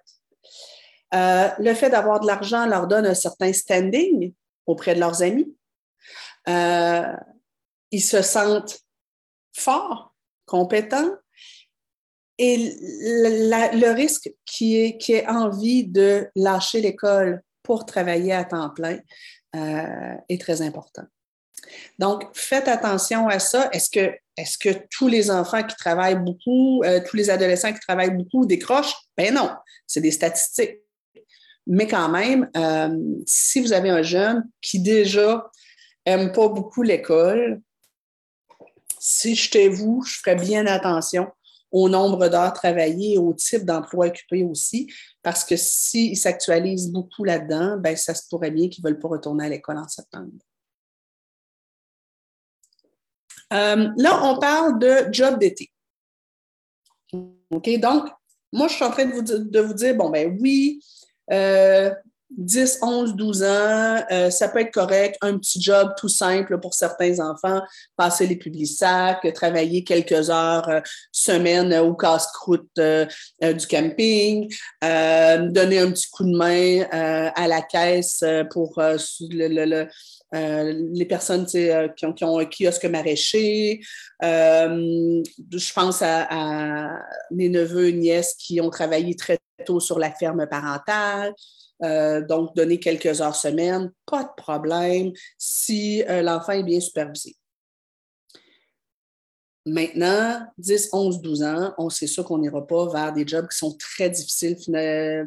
[1.12, 4.32] Euh, le fait d'avoir de l'argent leur donne un certain standing
[4.66, 5.52] auprès de leurs amis.
[6.48, 7.12] Euh,
[7.90, 8.78] ils se sentent
[9.52, 10.14] forts,
[10.46, 11.10] compétents,
[12.42, 18.70] et le risque qui est, qui est envie de lâcher l'école pour travailler à temps
[18.70, 18.98] plein
[19.54, 21.02] euh, est très important.
[21.98, 23.68] Donc, faites attention à ça.
[23.72, 27.80] Est-ce que, est que tous les enfants qui travaillent beaucoup, euh, tous les adolescents qui
[27.80, 28.94] travaillent beaucoup décrochent?
[29.18, 29.50] Ben non,
[29.86, 30.78] c'est des statistiques.
[31.66, 35.50] Mais quand même, euh, si vous avez un jeune qui déjà
[36.06, 37.60] aime pas beaucoup l'école,
[38.98, 41.30] si j'étais vous, je ferais bien attention
[41.72, 47.24] au nombre d'heures travaillées et au type d'emploi occupé aussi, parce que s'ils s'actualisent beaucoup
[47.24, 50.32] là-dedans, ben, ça se pourrait bien qu'ils ne veulent pas retourner à l'école en septembre.
[53.52, 55.70] Euh, là, on parle de job d'été.
[57.12, 58.08] OK, donc,
[58.52, 60.80] moi, je suis en train de vous, de vous dire, bon, ben oui,
[62.36, 66.74] 10, 11, 12 ans, euh, ça peut être correct, un petit job tout simple pour
[66.74, 67.60] certains enfants,
[67.96, 73.06] passer les publics-sacs, travailler quelques heures euh, semaine au casse-croûte euh,
[73.40, 74.48] du camping,
[74.82, 79.88] donner un petit coup de main à la caisse pour le,
[80.32, 83.80] les personnes qui ont, qui, ont, un kiosque maraîcher.
[84.22, 86.98] je pense à, à,
[87.30, 91.34] mes neveux et nièces qui ont travaillé très tôt sur la ferme parentale.
[91.82, 97.36] Euh, donc, donner quelques heures semaine, pas de problème si euh, l'enfant est bien supervisé.
[99.66, 103.58] Maintenant, 10, 11, 12 ans, on sait sûr qu'on n'ira pas vers des jobs qui
[103.58, 104.56] sont très difficiles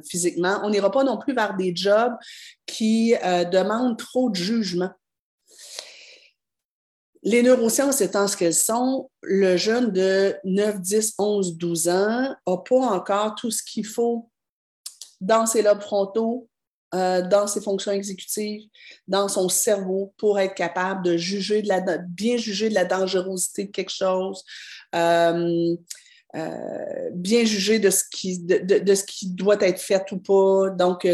[0.09, 0.59] physiquement.
[0.63, 2.13] On n'ira pas non plus vers des jobs
[2.65, 4.89] qui euh, demandent trop de jugement.
[7.25, 12.57] Les neurosciences étant ce qu'elles sont, le jeune de 9, 10, 11, 12 ans n'a
[12.57, 14.29] pas encore tout ce qu'il faut
[15.21, 16.49] dans ses lobes frontaux,
[16.93, 18.69] euh, dans ses fonctions exécutives,
[19.07, 23.65] dans son cerveau pour être capable de juger de la, bien juger de la dangerosité
[23.65, 24.43] de quelque chose,
[24.93, 25.77] euh,
[26.35, 30.71] euh, bien juger de ce, qui, doit être fait ou pas.
[30.71, 31.07] Donc,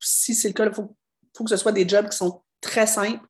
[0.00, 0.96] si c'est le cas, il faut,
[1.36, 3.24] faut, que ce soit des jobs qui sont très simples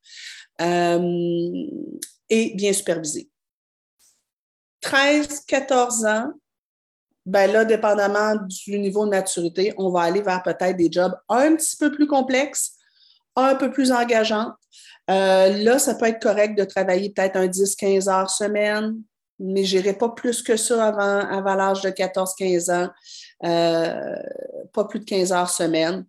[0.61, 3.31] et bien supervisés.
[4.81, 6.33] 13, 14 ans,
[7.27, 11.57] ben là, dépendamment du niveau de maturité, on va aller vers peut-être des jobs un
[11.57, 12.73] petit peu plus complexes,
[13.35, 14.53] un peu plus engageants.
[15.11, 18.97] Euh, là, ça peut être correct de travailler peut-être un 10-15 heures semaine,
[19.39, 22.91] mais je n'irai pas plus que ça avant, avant l'âge de 14-15 ans,
[23.45, 24.17] euh,
[24.73, 26.07] pas plus de 15 heures semaine.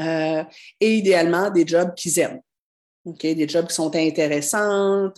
[0.00, 0.42] Euh,
[0.80, 2.40] et idéalement, des jobs qu'ils aiment.
[3.04, 5.10] Des jobs qui sont intéressants.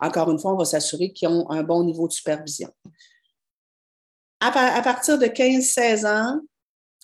[0.00, 2.70] Encore une fois, on va s'assurer qu'ils ont un bon niveau de supervision
[4.40, 6.40] à, partir de 15-16 ans,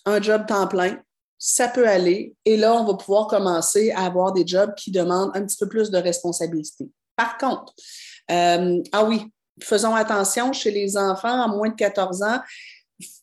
[0.05, 0.99] un job temps plein,
[1.37, 2.35] ça peut aller.
[2.45, 5.67] Et là, on va pouvoir commencer à avoir des jobs qui demandent un petit peu
[5.67, 6.89] plus de responsabilité.
[7.15, 7.73] Par contre,
[8.31, 12.39] euh, ah oui, faisons attention chez les enfants à moins de 14 ans,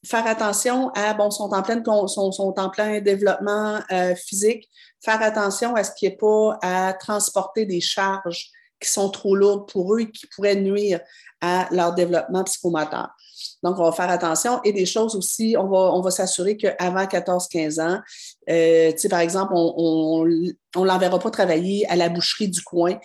[0.07, 4.69] faire attention à, bon, sont en plein, sont, sont en plein développement euh, physique,
[5.05, 9.35] faire attention à ce qu'il n'y ait pas à transporter des charges qui sont trop
[9.35, 11.01] lourdes pour eux et qui pourraient nuire
[11.41, 13.09] à leur développement psychomoteur.
[13.63, 14.61] Donc, on va faire attention.
[14.63, 18.01] Et des choses aussi, on va, on va s'assurer qu'avant 14-15 ans,
[18.51, 22.99] euh, par exemple, on ne l'enverra pas travailler à la boucherie du coin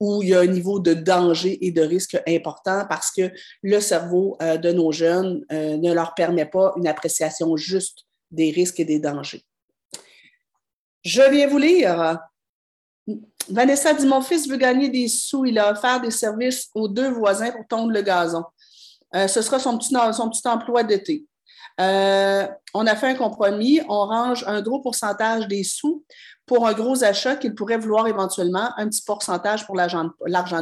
[0.00, 3.80] où il y a un niveau de danger et de risque important parce que le
[3.80, 8.78] cerveau euh, de nos jeunes euh, ne leur permet pas une appréciation juste des risques
[8.78, 9.42] et des dangers.
[11.08, 12.18] Je viens vous lire.
[13.48, 15.46] Vanessa dit Mon fils veut gagner des sous.
[15.46, 18.44] Il a offert des services aux deux voisins pour tondre le gazon.
[19.14, 19.96] Euh, ce sera son petit,
[20.46, 21.24] emploi d'été.
[21.80, 26.04] Euh, on a fait un compromis, on range un gros pourcentage des sous
[26.44, 30.04] pour un gros achat qu'il pourrait vouloir éventuellement, un petit pourcentage pour l'argent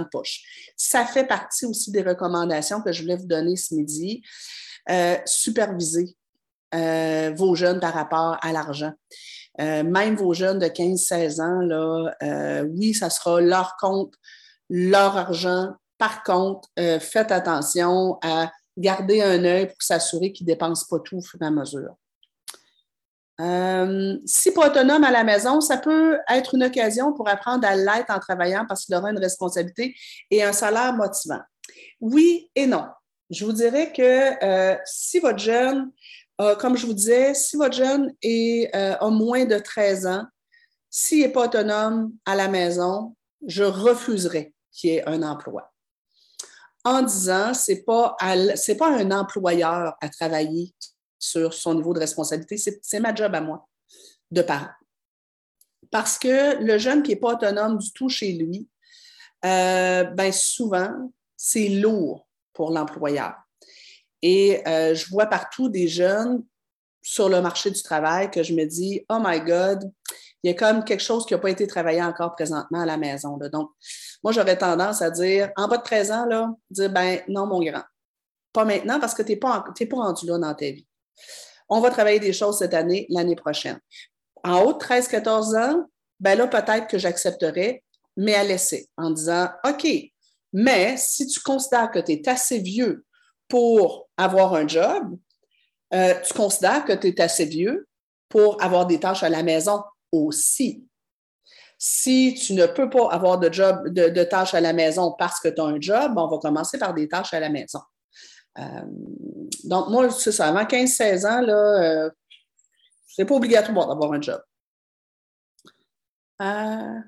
[0.01, 0.43] de poche.
[0.77, 4.23] Ça fait partie aussi des recommandations que je voulais vous donner ce midi.
[4.91, 6.17] Euh, superviser
[7.35, 8.93] vos jeunes par rapport à l'argent.
[9.59, 14.15] Même vos jeunes de 15-16 ans, là, oui, ça sera leur compte,
[14.69, 20.53] leur argent, par contre, euh, faites attention à garder un œil pour s'assurer qu'ils ne
[20.53, 21.97] dépensent pas tout au fur et à mesure.
[23.41, 27.77] Euh, si pas autonome à la maison, ça peut être une occasion pour apprendre à
[27.77, 29.95] l'être en travaillant parce qu'il aura une responsabilité
[30.31, 31.41] et un salaire motivant.
[32.01, 32.87] Oui et non.
[33.29, 35.91] Je vous dirais que euh, si votre jeune,
[36.59, 40.25] comme je vous disais, si votre jeune est, a moins de 13 ans,
[40.91, 43.17] s'il n'est pas autonome à la maison,
[43.47, 45.73] je refuserai qu'il ait un emploi
[46.87, 48.17] en disant c'est pas
[48.55, 50.73] c'est pas un employeur à travailler
[51.19, 53.69] sur son niveau de responsabilité, c'est ma job à moi
[54.31, 54.71] de parent.
[55.91, 58.69] Parce que le jeune qui n'est pas autonome du tout chez lui,
[59.45, 63.35] euh, ben souvent, c'est lourd pour l'employeur.
[64.29, 66.45] Et euh, je vois partout des jeunes
[67.01, 69.89] sur le marché du travail que je me dis, oh my God,
[70.43, 72.97] il y a comme quelque chose qui n'a pas été travaillé encore présentement à la
[72.97, 73.37] maison.
[73.37, 73.71] Donc,
[74.25, 77.61] moi, j'aurais tendance à dire, en bas de 13 ans, là, dire, ben non, mon
[77.61, 77.85] grand,
[78.53, 80.89] pas maintenant parce que tu n'es pas, pas rendu là dans ta vie.
[81.69, 83.79] on va travailler des choses cette année, l'année prochaine.
[84.43, 85.85] En haut de 13-14 ans,
[86.19, 87.85] ben là, peut-être que j'accepterais,
[88.17, 89.87] mais à laisser en disant, OK,
[90.53, 93.05] mais si tu considères que tu es assez vieux
[93.47, 95.17] pour avoir un job,
[95.95, 97.87] euh, tu considères que tu es assez vieux
[98.29, 100.85] pour avoir des tâches à la maison aussi.
[101.79, 105.49] Si tu ne peux pas avoir de job, de, tâches à la maison parce que
[105.49, 107.81] tu as un job, on va commencer par des tâches à la maison.
[108.59, 108.63] Euh,
[109.65, 112.11] donc, moi, c'est ça, avant 15-16 ans, là, euh,
[113.07, 114.41] c'est pas obligatoire d'avoir un job.
[116.43, 117.01] Euh,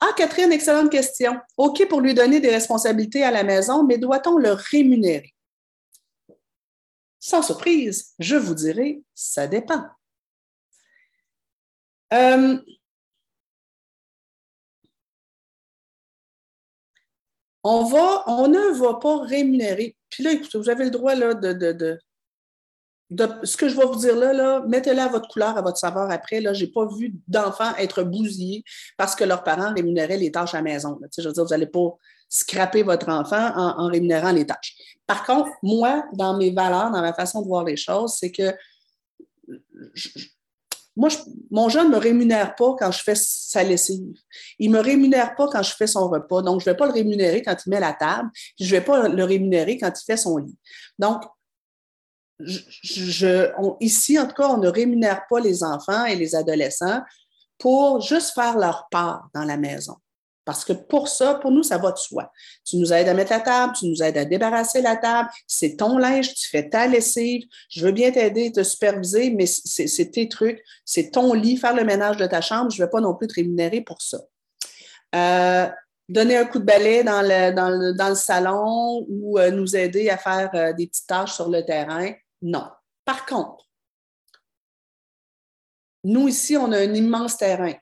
[0.00, 1.38] ah, Catherine, excellente question.
[1.56, 5.34] OK pour lui donner des responsabilités à la maison, mais doit-on le rémunérer?
[7.20, 9.84] Sans surprise, je vous dirai, ça dépend.
[12.12, 12.58] Euh,
[17.62, 19.96] on, ne va pas rémunérer.
[20.08, 21.98] Puis là, écoutez, vous avez le droit là, de,
[23.44, 26.10] ce que je vais vous dire là, là mettez-le à votre couleur, à votre saveur
[26.10, 26.42] après.
[26.54, 28.64] Je n'ai pas vu d'enfants être bousillés
[28.96, 30.98] parce que leurs parents rémunéraient les tâches à la maison.
[31.16, 31.96] Je veux dire, vous n'allez pas
[32.30, 34.76] scraper votre enfant en, rémunérant les tâches.
[35.06, 38.54] Par contre, moi, dans mes valeurs, dans ma façon de voir les choses, c'est que
[40.96, 41.08] moi,
[41.50, 44.16] mon jeune ne me rémunère pas quand je fais sa lessive.
[44.58, 46.42] Il ne me rémunère pas quand je fais son repas.
[46.42, 48.30] Donc, je ne vais pas le rémunérer quand il met la table.
[48.58, 50.56] je ne vais pas le rémunérer quand il fait son lit.
[50.98, 51.22] Donc,
[53.80, 57.00] ici, en tout cas, on ne rémunère pas les enfants et les adolescents
[57.58, 59.96] pour juste faire leur part dans la maison.
[60.50, 62.32] Parce que pour ça, pour nous, ça va de soi.
[62.64, 65.76] Tu nous aides à mettre la table, tu nous aides à débarrasser la table, c'est
[65.76, 70.28] ton linge, tu fais ta lessive, je veux bien t'aider, te superviser, mais c'est tes
[70.28, 73.14] trucs, c'est ton lit, faire le ménage de ta chambre, je ne vais pas non
[73.14, 74.18] plus te rémunérer pour ça.
[75.14, 75.68] Euh,
[76.08, 80.72] donner un coup de balai dans le, salon ou euh, nous aider à faire euh,
[80.72, 82.10] des petites tâches sur le terrain,
[82.42, 82.66] non.
[83.04, 83.68] Par contre,
[86.02, 87.74] nous ici, on a un immense terrain.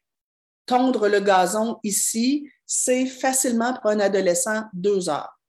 [0.66, 5.40] Tondre le gazon ici, c'est facilement pour un adolescent deux heures.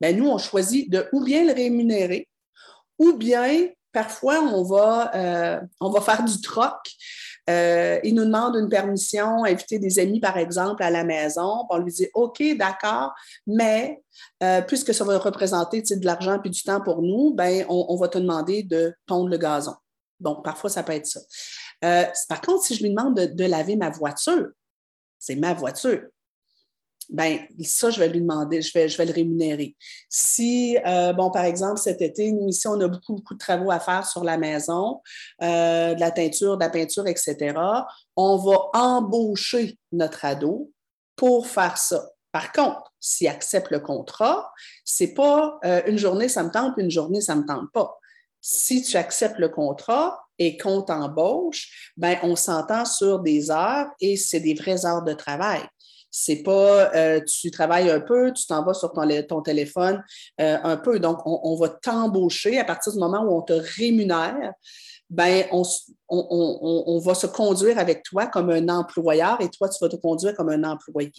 [0.00, 2.28] Ben, nous, on choisit de ou bien le rémunérer,
[2.98, 6.76] ou bien parfois on va, euh, faire du troc.
[7.50, 11.64] Euh, il nous demande une permission, inviter des amis, par exemple, à la maison.
[11.70, 13.12] On lui dit OK, d'accord,
[13.46, 14.02] mais
[14.42, 18.08] euh, puisque ça va représenter de l'argent et du temps pour nous, ben, on, va
[18.08, 19.74] te demander de tondre le gazon.
[20.20, 21.20] Bon, parfois, ça peut être ça.
[22.28, 24.48] Par contre, si je lui demande de, laver ma voiture,
[25.22, 26.02] c'est ma voiture.
[27.08, 29.76] Ben, ça, je vais lui demander, je vais, le rémunérer.
[30.08, 33.70] Si, euh, bon, par exemple, cet été, nous, ici, on a beaucoup, beaucoup de travaux
[33.70, 35.00] à faire sur la maison,
[35.42, 37.54] euh, de la teinture, de la peinture, etc.,
[38.16, 40.72] on va embaucher notre ado
[41.14, 42.04] pour faire ça.
[42.32, 44.50] Par contre, s'il accepte le contrat,
[44.84, 47.98] c'est pas une journée ça me tente, une journée ça me tente pas.
[48.40, 54.16] Si tu acceptes le contrat, et qu'on t'embauche, ben, on s'entend sur des heures et
[54.16, 55.62] c'est des vraies heures de travail.
[56.10, 60.02] C'est pas euh, tu travailles un peu, tu t'en vas sur ton, ton téléphone
[60.40, 60.98] euh, un peu.
[60.98, 64.52] Donc, on, va t'embaucher à partir du moment où on te rémunère.
[65.08, 65.62] Ben, on,
[66.08, 70.34] on, va se conduire avec toi comme un employeur et toi, tu vas te conduire
[70.34, 71.12] comme un employé.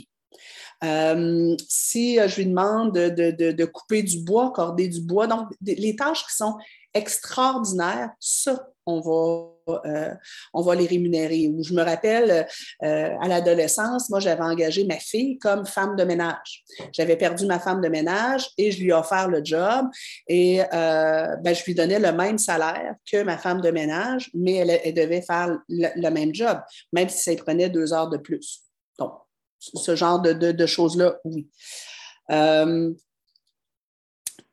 [0.83, 5.47] Euh, si je lui demande de, de, de, couper du bois, corder du bois, donc
[5.61, 6.57] les tâches qui sont
[6.93, 10.13] extraordinaires, ça, on va, euh,
[10.53, 11.51] on va les rémunérer.
[11.61, 12.47] je me rappelle,
[12.83, 16.63] euh, à l'adolescence, moi, j'avais engagé ma fille comme femme de ménage.
[16.91, 19.87] J'avais perdu ma femme de ménage et je lui ai offert le job
[20.27, 24.55] et euh, ben, je lui donnais le même salaire que ma femme de ménage, mais
[24.55, 26.59] elle, devait faire le, même job,
[26.91, 28.61] même si ça prenait deux heures de plus.
[28.99, 29.13] Donc,
[29.59, 31.47] ce genre de, de choses-là, oui.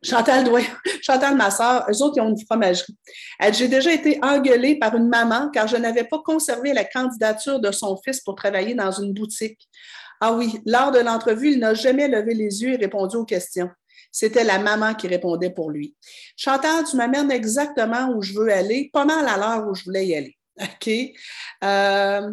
[0.02, 0.48] Chantal,
[1.36, 2.96] ma soeur, eux autres, ils ont une fromagerie.
[3.52, 7.70] J'ai déjà été engueulée par une maman car je n'avais pas conservé la candidature de
[7.70, 9.68] son fils pour travailler dans une boutique.
[10.20, 13.70] Ah oui, lors de l'entrevue, il n'a jamais levé les yeux et répondu aux questions.
[14.12, 15.96] C'était la maman qui répondait pour lui.
[16.36, 20.06] Chantal, tu m'amènes exactement où je veux aller, pas mal à l'heure où je voulais
[20.06, 20.36] y aller.
[20.60, 20.90] OK?
[21.64, 22.32] Euh,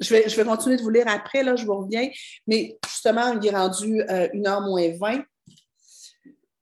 [0.00, 2.08] je vais, je vais continuer de vous lire après, là, je vous reviens.
[2.46, 5.22] Mais justement, il est rendu euh, une heure moins 20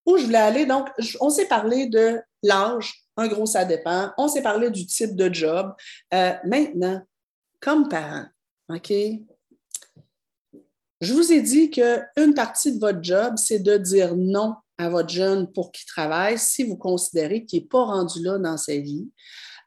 [0.07, 0.67] où je voulais aller.
[0.67, 0.89] Donc,
[1.21, 4.13] on s'est parlé de l'âge, en gros, ça dépend.
[4.19, 5.73] On s'est parlé du type de job.
[6.13, 7.03] Euh, maintenant,
[7.61, 8.27] comme parent,
[8.69, 8.93] OK?
[11.01, 15.11] Je vous ai dit qu'une partie de votre job, c'est de dire non à votre
[15.11, 19.09] jeune pour qu'il travaille si vous considérez qu'il n'est pas rendu là dans sa vie.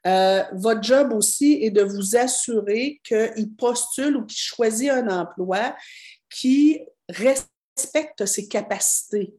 [0.06, 5.76] Euh, votre job aussi est de vous assurer qu'il postule ou qu'il choisit un emploi
[6.30, 6.80] qui
[7.10, 9.34] respecte ses capacités.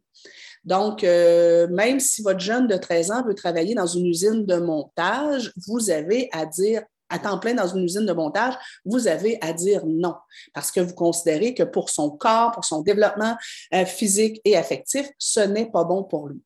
[0.69, 4.57] Donc, euh, même si votre jeune de 13 ans veut travailler dans une usine de
[4.57, 8.53] montage, vous avez à dire à temps plein dans une usine de montage,
[8.85, 10.15] vous avez à dire non
[10.53, 13.35] parce que vous considérez que pour son corps, pour son développement
[13.73, 16.43] euh, physique et affectif, ce n'est pas bon pour lui.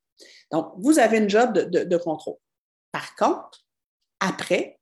[0.53, 2.37] Donc, vous avez une job de, contrôle.
[2.93, 3.67] Par contre,
[4.21, 4.79] après,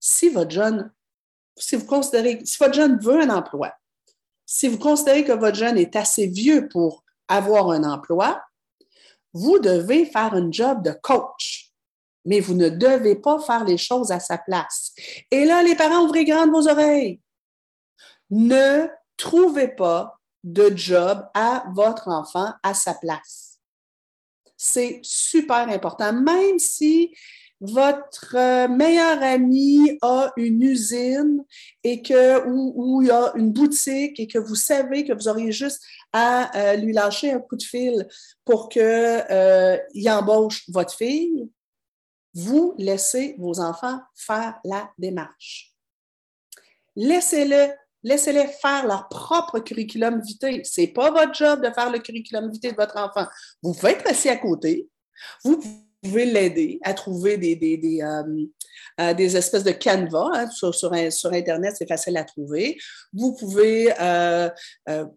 [0.00, 0.90] si votre jeune,
[1.58, 3.74] si vous considérez, si votre jeune veut un emploi,
[4.46, 8.42] si vous considérez que votre jeune est assez vieux pour avoir un emploi,
[9.32, 11.72] vous devez faire un job de coach,
[12.24, 14.92] mais vous ne devez pas faire les choses à sa place.
[15.30, 17.20] Et là, les parents, ouvrez grandes vos oreilles.
[18.30, 23.58] Ne trouvez pas de job à votre enfant à sa place.
[24.56, 27.14] C'est super important, même si
[27.60, 31.44] votre euh, meilleur ami a une usine
[31.82, 35.82] et que, ou, il a une boutique et que vous savez que vous auriez juste
[36.12, 38.06] à euh, lui lâcher un coup de fil
[38.44, 39.78] pour qu'il euh,
[40.08, 41.48] embauche votre fille,
[42.34, 45.72] vous laissez vos enfants faire la démarche.
[46.96, 47.72] Laissez-le
[48.06, 50.62] Laissez-les faire leur propre curriculum vitae.
[50.62, 53.26] Ce n'est pas votre job de faire le curriculum vitae de votre enfant.
[53.62, 54.90] Vous pouvez être assis à côté.
[55.42, 55.58] Vous
[56.04, 58.46] pouvez l'aider à trouver des, des, des, euh,
[59.00, 62.78] euh, espèces de canevas hein, sur, sur, Internet, c'est facile à trouver.
[63.12, 64.48] Vous pouvez, euh,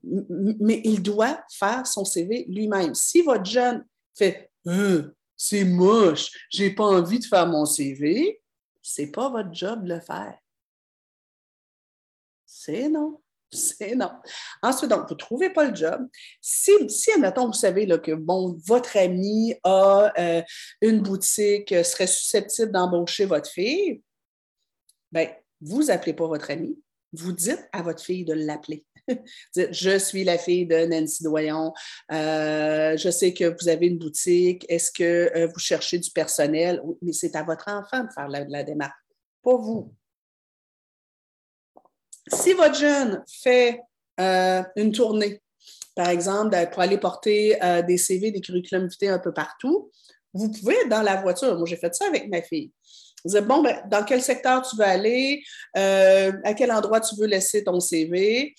[0.03, 2.95] mais il doit faire son CV lui-même.
[2.95, 3.85] Si votre jeune
[4.17, 4.49] fait
[5.39, 8.41] c'est moche, j'ai pas envie de faire mon CV,
[8.81, 10.37] c'est pas votre job de le faire.
[12.45, 13.21] C'est non.
[13.51, 14.11] C'est non.
[14.61, 16.07] Ensuite, donc, vous ne trouvez pas le job.
[16.41, 20.41] Si, si admettons, vous savez que bon, votre ami a euh,
[20.81, 24.01] une boutique, euh, serait susceptible d'embaucher votre fille,
[25.11, 25.29] bien,
[25.61, 26.77] vous n'appelez pas votre ami,
[27.13, 28.85] vous dites à votre fille de l'appeler.
[29.55, 31.73] dites, je suis la fille de Nancy Doyon,
[32.11, 36.81] euh, je sais que vous avez une boutique, est-ce que vous cherchez du personnel?
[37.01, 38.91] Mais c'est à votre enfant de faire la démarche,
[39.41, 39.93] pas vous.
[42.33, 43.81] Si votre jeune fait
[44.19, 45.41] euh, une tournée,
[45.95, 49.91] par exemple, pour aller porter euh, des CV, des curriculums vitae un peu partout,
[50.33, 51.55] vous pouvez être dans la voiture.
[51.57, 52.71] Moi, j'ai fait ça avec ma fille.
[53.23, 55.41] Vous dites, bon, ben, dans quel secteur tu veux aller,
[55.75, 58.53] euh, à quel endroit tu veux laisser ton CV.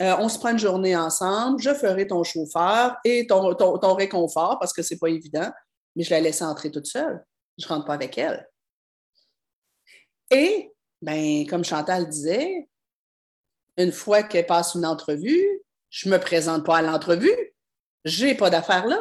[0.00, 4.82] on se prend une journée ensemble, je ferai ton chauffeur et ton, réconfort parce que
[4.82, 5.50] ce n'est pas évident,
[5.96, 7.24] mais je la laisse entrer toute seule.
[7.58, 8.46] Je ne rentre pas avec elle.
[10.30, 12.68] Et, ben, comme Chantal disait,
[13.76, 15.46] une fois qu'elle passe une entrevue,
[15.90, 17.36] je ne me présente pas à l'entrevue.
[18.04, 18.98] Je n'ai pas d'affaires là.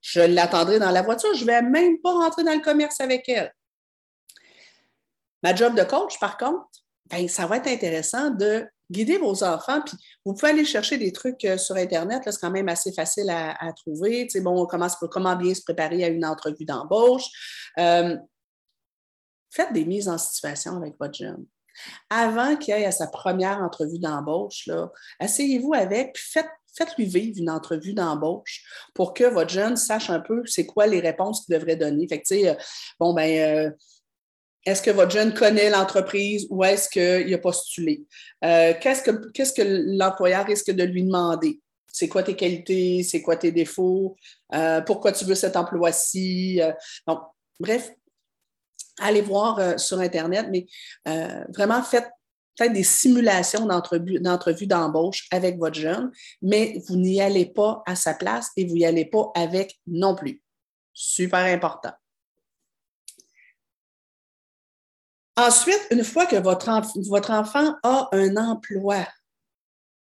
[0.00, 1.34] Je l'attendrai dans la voiture.
[1.34, 3.52] Je ne vais même pas rentrer dans le commerce avec elle.
[5.42, 6.66] Ma job de coach, par contre,
[7.10, 9.82] ben, ça va être intéressant de guider vos enfants.
[10.24, 12.22] Vous pouvez aller chercher des trucs euh, sur Internet.
[12.24, 14.28] C'est quand même assez facile à, trouver.
[14.36, 17.24] Bon, comment, comment, bien se préparer à une entrevue d'embauche.
[17.78, 18.16] Euh,
[19.50, 21.46] faites des mises en situation avec votre jeune
[22.10, 24.68] avant qu'il aille à sa première entrevue d'embauche,
[25.20, 26.46] asseyez-vous avec, puis faites,
[26.98, 28.62] lui vivre une entrevue d'embauche
[28.94, 32.06] pour que votre jeune sache un peu c'est quoi les réponses qu'il devrait donner.
[32.06, 32.54] Fait que, euh,
[33.00, 33.70] bon, ben, euh,
[34.64, 38.04] est-ce que votre jeune connaît l'entreprise ou est-ce qu'il a postulé?
[38.44, 39.62] Euh, qu'est-ce, que, qu'est-ce que
[39.96, 41.60] l'employeur risque de lui demander?
[41.90, 43.02] C'est quoi tes qualités?
[43.02, 44.16] C'est quoi tes défauts?
[44.86, 46.60] pourquoi tu veux cet emploi-ci?
[47.06, 47.20] donc,
[47.58, 47.90] bref,
[49.00, 50.66] allez voir euh, sur Internet, mais
[51.08, 52.08] euh, vraiment faites
[52.56, 58.14] peut des simulations d'entrevue d'embauche avec votre jeune, mais vous n'y allez pas à sa
[58.14, 60.42] place et vous n'y allez pas avec non plus.
[60.92, 61.92] Super important.
[65.36, 66.70] Ensuite, une fois que votre,
[67.08, 69.06] votre enfant a un emploi,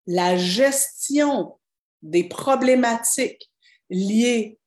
[0.06, 1.60] la gestion
[2.02, 3.48] des problématiques
[3.88, 4.58] liées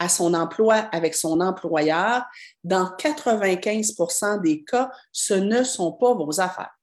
[0.00, 2.24] à son emploi avec son employeur,
[2.64, 6.74] dans 95% des cas, ce ne sont pas vos affaires.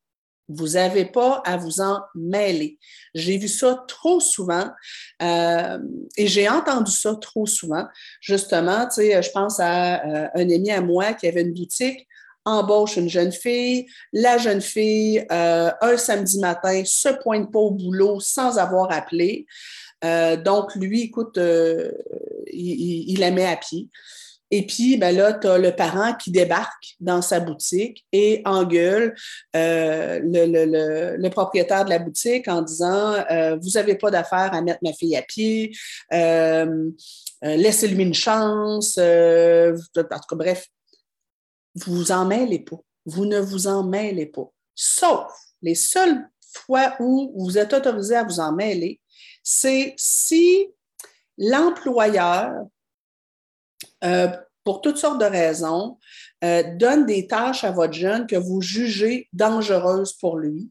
[0.48, 2.80] Vous n'avez pas à vous en mêler.
[3.14, 4.70] J'ai vu ça trop souvent
[5.22, 5.80] euh,
[6.16, 7.86] et j'ai entendu ça trop souvent.
[8.22, 12.08] Justement, tu sais, je pense à euh, un ami à moi qui avait une boutique
[12.48, 13.88] embauche une jeune fille.
[14.14, 19.46] La jeune fille, euh, un samedi matin, se pointe pas au boulot sans avoir appelé.
[20.04, 21.40] Donc, lui, écoute,
[22.52, 23.90] il, la met à pied.
[24.50, 29.14] Et puis, ben là, tu as le parent qui débarque dans sa boutique et engueule
[29.56, 34.80] euh, le, propriétaire de la boutique en disant euh, Vous n'avez pas d'affaire à mettre
[34.84, 35.76] ma fille à pied,
[36.14, 36.90] euh,
[37.42, 38.98] laissez-lui une chance.
[38.98, 40.68] en tout cas, bref,
[41.76, 42.78] vous vous en mêlez pas.
[43.06, 44.50] Vous ne vous en mêlez pas.
[44.76, 45.32] Sauf
[45.62, 49.02] les seules fois où vous êtes autorisé à vous en mêler,
[49.50, 50.68] c'est si
[51.38, 52.66] l'employeur,
[54.04, 54.28] euh,
[54.66, 55.98] pour toutes sortes de raisons,
[56.44, 60.70] euh, donne des tâches à votre jeune que vous jugez dangereuses pour lui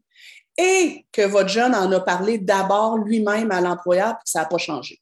[0.59, 4.45] et que votre jeune en a parlé d'abord lui-même à l'employeur et que ça n'a
[4.47, 5.01] pas changé.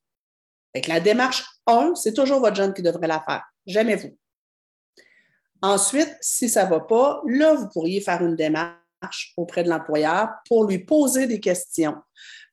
[0.86, 4.16] la démarche 1, c'est toujours votre jeune qui devrait la faire, jamais vous.
[5.62, 10.28] Ensuite, si ça ne va pas, là, vous pourriez faire une démarche auprès de l'employeur
[10.46, 11.96] pour lui poser des questions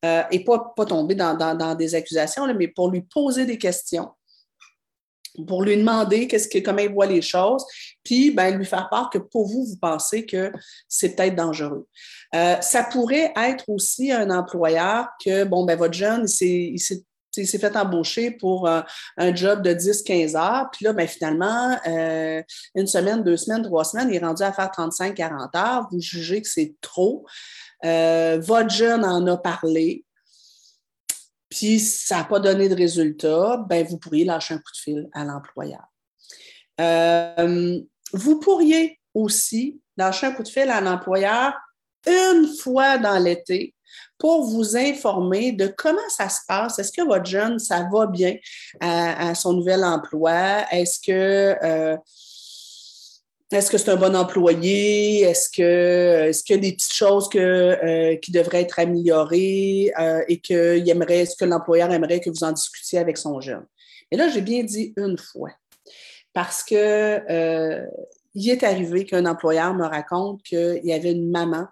[0.05, 4.09] euh, et pas, tomber dans, des accusations, mais pour lui poser des questions
[5.47, 7.63] pour lui demander qu'est-ce que, comment il voit les choses,
[8.03, 10.51] puis ben, lui faire part que pour vous, vous pensez que
[10.89, 11.87] c'est peut-être dangereux.
[12.35, 17.75] Euh, ça pourrait être aussi un employeur que, bon, ben, votre jeune, il s'est fait
[17.77, 20.69] embaucher pour un job de 10-15 heures.
[20.71, 22.41] Puis là, ben, finalement, euh,
[22.75, 25.87] une semaine, deux semaines, trois semaines, il est rendu à faire 35-40 heures.
[25.91, 27.25] Vous jugez que c'est trop.
[27.85, 30.05] Euh, votre jeune en a parlé.
[31.49, 35.09] Puis ça n'a pas donné de résultat, ben, vous pourriez lâcher un coup de fil
[35.11, 35.83] à l'employeur.
[36.79, 37.79] Euh,
[38.13, 41.53] vous pourriez aussi lâcher un coup de fil à l'employeur
[42.07, 43.75] une fois dans l'été
[44.17, 46.79] pour vous informer de comment ça se passe.
[46.79, 48.35] Est-ce que votre jeune, ça va bien
[48.79, 50.65] à, son nouvel emploi?
[50.71, 51.97] Est-ce que euh,
[53.51, 55.21] est-ce que c'est un bon employé?
[55.21, 59.91] Est-ce que est-ce qu'il y a des petites choses que, euh, qui devraient être améliorées
[59.99, 63.65] euh, et que aimerait, ce que l'employeur aimerait que vous en discutiez avec son jeune?
[64.11, 65.51] Et là, j'ai bien dit une fois.
[66.33, 67.19] Parce que
[68.33, 71.67] il est arrivé qu'un employeur me raconte qu'il y avait une maman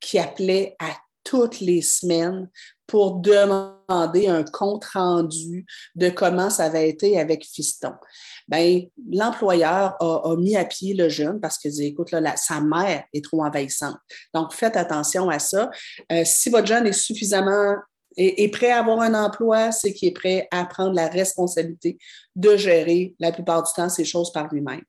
[0.00, 2.50] qui appelait à toutes les semaines
[2.86, 5.64] pour demander un compte rendu
[5.94, 7.92] de comment ça avait été avec Fiston.
[8.50, 13.24] Ben, l'employeur a, mis à pied le jeune parce qu'il dit, écoute, sa mère est
[13.24, 13.96] trop envahissante.
[14.34, 15.70] Donc, faites attention à ça.
[16.10, 17.76] Euh, si votre jeune est suffisamment
[18.16, 21.96] est, prêt à avoir un emploi, c'est qu'il est prêt à prendre la responsabilité
[22.34, 24.82] de gérer la plupart du temps ces choses par lui-même.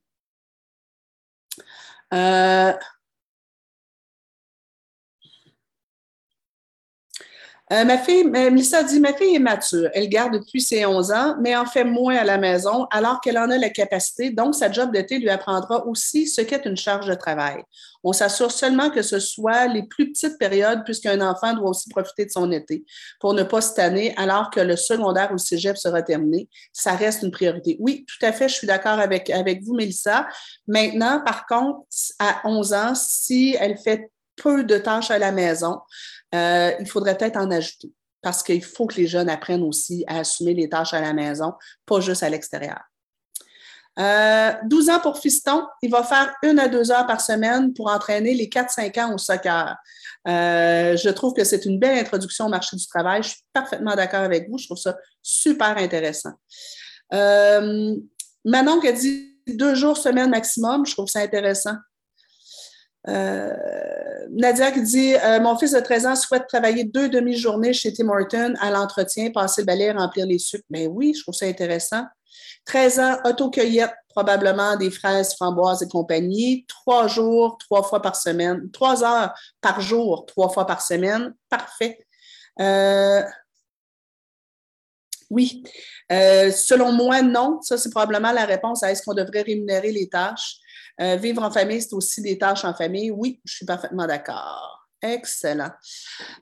[2.14, 2.74] Euh,
[7.72, 9.90] Euh, ma fille, Melissa dit, ma fille est mature.
[9.94, 13.38] Elle garde depuis ses 11 ans, mais en fait moins à la maison alors qu'elle
[13.38, 14.30] en a la capacité.
[14.30, 17.64] Donc, sa job d'été lui apprendra aussi ce qu'est une charge de travail.
[18.04, 22.26] On s'assure seulement que ce soit les plus petites périodes puisqu'un enfant doit aussi profiter
[22.26, 22.84] de son été
[23.20, 23.72] pour ne pas se
[24.20, 26.50] alors que le secondaire ou le cégep sera terminé.
[26.74, 27.78] Ça reste une priorité.
[27.80, 30.28] Oui, tout à fait, je suis d'accord avec, avec vous, Mélissa.
[30.68, 31.80] Maintenant, par contre,
[32.20, 34.10] à 11 ans, si elle fait
[34.42, 35.80] peu de tâches à la maison,
[36.34, 40.20] euh, il faudrait peut-être en ajouter parce qu'il faut que les jeunes apprennent aussi à
[40.20, 41.54] assumer les tâches à la maison,
[41.86, 42.80] pas juste à l'extérieur.
[43.98, 47.90] 12 euh, ans pour Fiston, il va faire une à deux heures par semaine pour
[47.92, 49.76] entraîner les 4-5 ans au soccer.
[50.28, 53.24] Euh, je trouve que c'est une belle introduction au marché du travail.
[53.24, 54.58] Je suis parfaitement d'accord avec vous.
[54.58, 56.34] Je trouve ça super intéressant.
[57.12, 61.76] Manon qui a dit deux jours semaine maximum, je trouve ça intéressant.
[63.08, 67.92] Euh, Nadia qui dit euh, Mon fils de 13 ans souhaite travailler deux demi-journées chez
[67.94, 70.64] Tim Horton à l'entretien, passer le balai, remplir les sucres.
[70.70, 72.04] Ben oui, je trouve ça intéressant.
[72.66, 76.66] 13 ans, auto-cueillette, probablement des fraises, framboises et compagnie.
[76.68, 78.70] Trois jours, trois fois par semaine.
[78.72, 81.34] Trois heures par jour, trois fois par semaine.
[81.50, 82.06] Parfait.
[82.60, 83.24] Euh,
[85.32, 85.64] oui.
[86.10, 87.60] selon moi, non.
[87.64, 90.61] Ça, c'est probablement la réponse à est-ce qu'on devrait rémunérer les tâches.
[91.00, 93.12] Euh, vivre en famille, c'est aussi des tâches en famille.
[93.12, 94.88] Oui, je suis parfaitement d'accord.
[95.02, 95.72] Excellent.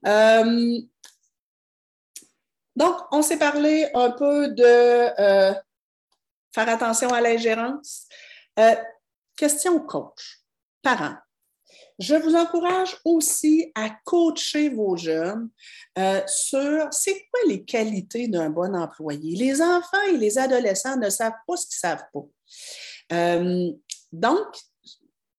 [0.07, 0.79] Euh,
[2.75, 5.53] donc, on s'est parlé un peu de euh,
[6.53, 8.07] faire attention à l'ingérence.
[9.35, 10.41] question coach,
[10.81, 11.15] parents.
[11.97, 15.49] Je vous encourage aussi à coacher vos jeunes
[16.27, 19.35] sur c'est quoi les qualités d'un bon employé.
[19.35, 22.25] Les enfants et les adolescents ne savent pas ce qu'ils ne savent pas.
[23.09, 24.45] Donc,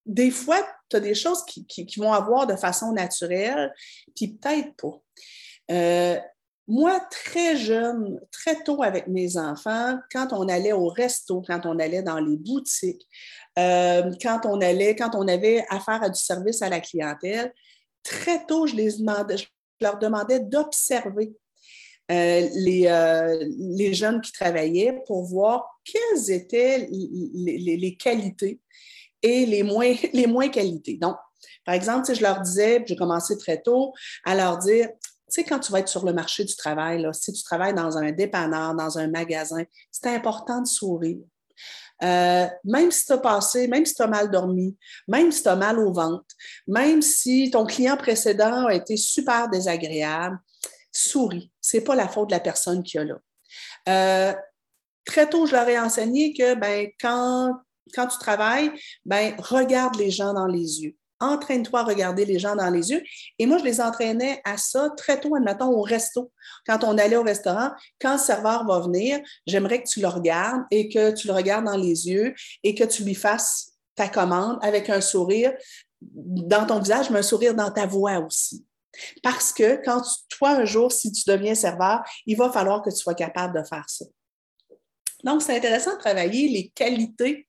[0.06, 3.72] des fois, tu as des choses qui, vont avoir de façon naturelle,
[4.14, 5.00] puis peut-être pas.
[5.70, 6.18] Euh,
[6.66, 11.78] moi, très jeune, très tôt avec mes enfants, quand on allait au resto, quand on
[11.78, 13.06] allait dans les boutiques,
[13.58, 17.52] euh, quand on allait, quand on avait affaire à du service à la clientèle,
[18.02, 19.46] très tôt, je, les demandais, je
[19.80, 21.32] leur demandais d'observer
[22.10, 28.60] euh, les, jeunes qui travaillaient pour voir quelles étaient les, qualités
[29.22, 30.96] et les moins, les moins qualités.
[30.96, 31.16] Donc,
[31.64, 33.92] par exemple, si je leur disais, j'ai commencé très tôt
[34.24, 34.88] à leur dire,
[35.30, 37.96] tu sais, quand tu vas être sur le marché du travail, si tu travailles dans
[37.96, 41.18] un dépanneur, dans un magasin, c'est important de sourire.
[42.02, 45.48] Euh, même si tu as passé, même si tu as mal dormi, même si tu
[45.48, 46.24] as mal au ventre,
[46.66, 50.38] même si ton client précédent a été super désagréable,
[50.92, 51.50] souris.
[51.60, 53.18] Ce n'est pas la faute de la personne qui est là.
[53.88, 54.34] Euh,
[55.04, 57.54] très tôt, je leur ai enseigné que ben, quand,
[57.94, 58.70] quand tu travailles,
[59.04, 60.96] ben, regarde les gens dans les yeux.
[61.22, 63.02] Entraîne-toi à regarder les gens dans les yeux.
[63.38, 66.32] Et moi, je les entraînais à ça très tôt, admettons, au resto.
[66.66, 70.62] Quand on allait au restaurant, quand le serveur va venir, j'aimerais que tu le regardes
[70.70, 74.58] et que tu le regardes dans les yeux et que tu lui fasses ta commande
[74.62, 75.52] avec un sourire
[76.00, 78.64] dans ton visage, mais un sourire dans ta voix aussi.
[79.22, 82.96] Parce que quand toi, un jour, si tu deviens serveur, il va falloir que tu
[82.96, 84.04] sois capable de faire ça.
[85.24, 87.46] Donc, c'est intéressant de travailler les qualités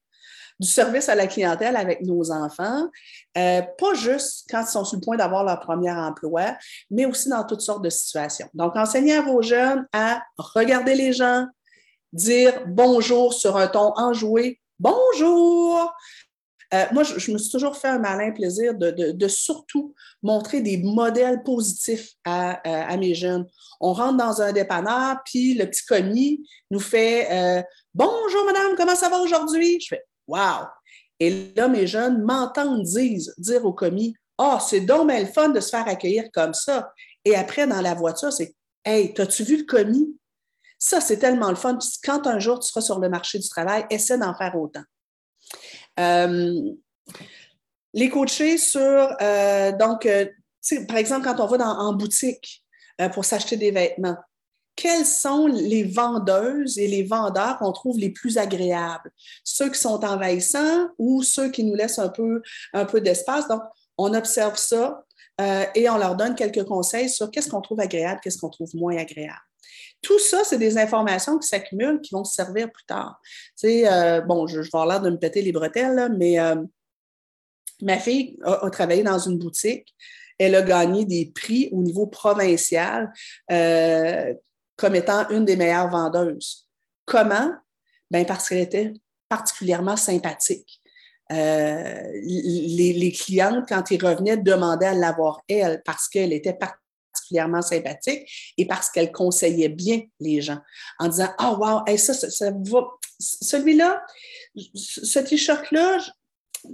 [0.59, 2.87] du service à la clientèle avec nos enfants,
[3.35, 6.55] euh, pas juste quand ils sont sur le point d'avoir leur premier emploi,
[6.91, 8.47] mais aussi dans toutes sortes de situations.
[8.53, 11.47] Donc, enseigner à vos jeunes à regarder les gens,
[12.13, 15.91] dire bonjour sur un ton enjoué, bonjour,
[16.73, 19.93] euh, moi, je, me suis toujours fait un malin plaisir de, surtout
[20.23, 22.61] montrer des modèles positifs à,
[22.91, 23.45] à, mes jeunes.
[23.81, 27.61] On rentre dans un dépanneur, puis le petit commis nous fait euh,
[27.93, 29.79] Bonjour, madame, comment ça va aujourd'hui?
[29.81, 30.67] Je fais Wow!
[31.19, 35.49] Et là, mes jeunes m'entendent dire, dire au commis Ah, oh, c'est donc le fun
[35.49, 36.93] de se faire accueillir comme ça.
[37.25, 38.55] Et après, dans la voiture, c'est
[38.85, 40.17] Hey, t'as-tu vu le commis?
[40.79, 41.77] Ça, c'est tellement le fun.
[42.03, 44.81] Quand un jour tu seras sur le marché du travail, essaie d'en faire autant.
[45.99, 46.71] Euh,
[47.93, 48.79] les coachés sur,
[49.21, 50.25] euh, donc, euh,
[50.87, 52.63] par exemple, quand on va dans, en boutique
[53.13, 54.15] pour s'acheter des vêtements,
[54.75, 59.11] quelles sont les vendeuses et les vendeurs qu'on trouve les plus agréables?
[59.43, 62.41] Ceux qui sont envahissants ou ceux qui nous laissent un peu,
[62.73, 63.47] un peu d'espace?
[63.47, 63.61] Donc,
[63.97, 65.03] on observe ça
[65.73, 68.95] et on leur donne quelques conseils sur qu'est-ce qu'on trouve agréable, qu'est-ce qu'on trouve moins
[68.95, 69.41] agréable.
[70.01, 73.19] Tout ça, c'est des informations qui s'accumulent, qui vont se servir plus tard.
[73.57, 76.55] Tu euh, bon, je, vais avoir l'air de me péter les bretelles, mais euh,
[77.81, 79.93] ma fille a, travaillé dans une boutique.
[80.39, 83.13] Elle a gagné des prix au niveau provincial
[83.51, 84.33] euh,
[84.75, 86.67] comme étant une des meilleures vendeuses.
[87.05, 87.51] Comment?
[88.09, 88.93] Ben parce qu'elle était
[89.29, 90.81] particulièrement sympathique.
[91.29, 96.57] les, clientes, quand ils revenaient, demandaient à l'avoir elle parce qu'elle était
[97.31, 100.59] particulièrement sympathique et parce qu'elle conseillait bien les gens
[100.99, 102.87] en disant Ah, oh, wow, ça, ça, va.
[103.19, 104.03] Celui-là,
[104.73, 105.99] ce t-shirt-là,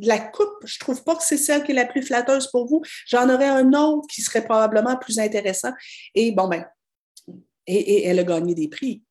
[0.02, 2.68] la coupe, je ne trouve pas que c'est celle qui est la plus flatteuse pour
[2.68, 2.82] vous.
[3.08, 5.72] J'en aurais un autre qui serait probablement plus intéressant.
[6.16, 6.66] Et bon, ben,
[7.68, 9.04] et, elle a gagné des prix.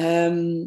[0.00, 0.64] Euh,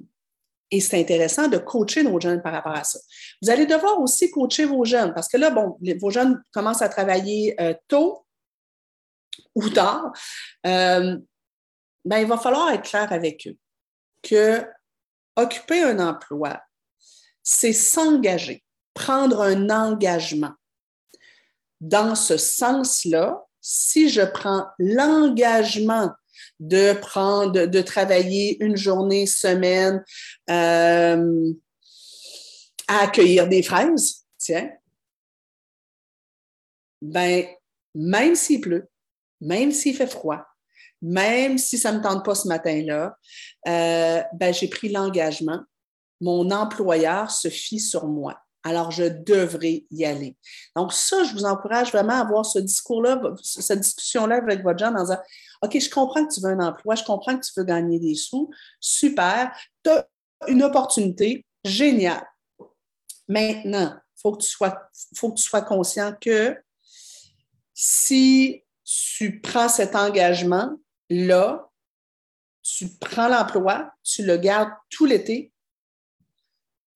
[0.72, 3.00] et c'est intéressant de coacher nos jeunes par rapport à ça.
[3.42, 6.90] Vous allez devoir aussi coacher vos jeunes parce que là, bon, vos jeunes commencent à
[6.90, 8.25] travailler euh, tôt,
[9.56, 10.12] ou tard,
[10.66, 11.18] euh,
[12.04, 13.58] ben, il va falloir être clair avec eux
[14.22, 14.66] que
[15.36, 16.62] occuper un emploi,
[17.44, 20.54] c'est s'engager, prendre un engagement.
[21.82, 26.12] Dans ce sens-là, si je prends l'engagement
[26.60, 30.04] de prendre, de, travailler une journée, semaine
[30.50, 31.54] euh,
[32.88, 34.70] à accueillir des fraises, tiens,
[37.02, 37.46] ben,
[37.94, 38.90] même s'il pleut,
[39.46, 40.44] même s'il fait froid,
[41.02, 43.16] même si ça ne me tente pas ce matin-là,
[43.68, 45.62] euh, ben, j'ai pris l'engagement.
[46.22, 48.40] Mon employeur se fie sur moi.
[48.64, 50.36] Alors, je devrais y aller.
[50.76, 54.96] Donc, ça, je vous encourage vraiment à avoir ce discours-là, cette discussion-là avec votre gens
[54.96, 55.20] en disant
[55.62, 58.16] OK, je comprends que tu veux un emploi, je comprends que tu veux gagner des
[58.16, 58.50] sous.
[58.80, 59.56] Super.
[59.84, 60.08] Tu as
[60.48, 61.46] une opportunité.
[61.64, 62.26] Génial.
[63.28, 66.58] Maintenant, il faut, que tu sois, faut que tu sois conscient que
[67.74, 71.70] si tu prends cet engagement-là,
[72.62, 75.52] tu prends l'emploi, tu le gardes tout l'été.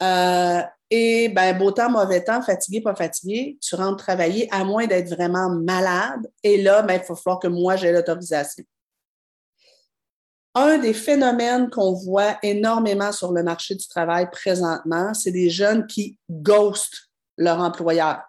[0.02, 0.62] Euh,
[0.92, 5.10] et ben, beau temps, mauvais temps, fatigué, pas fatigué, tu rentres travailler à moins d'être
[5.10, 6.32] vraiment malade.
[6.44, 8.64] Et là, ben, il faut falloir que moi, j'ai l'autorisation.
[10.56, 15.86] Un des phénomènes qu'on voit énormément sur le marché du travail présentement, c'est des jeunes
[15.86, 18.29] qui ghostent leur employeur.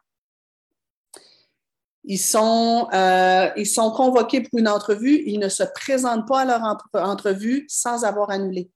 [2.05, 6.44] Ils sont, euh, ils sont convoqués pour une entrevue, ils ne se présentent pas à
[6.44, 6.62] leur
[6.94, 8.70] entrevue sans avoir annulé.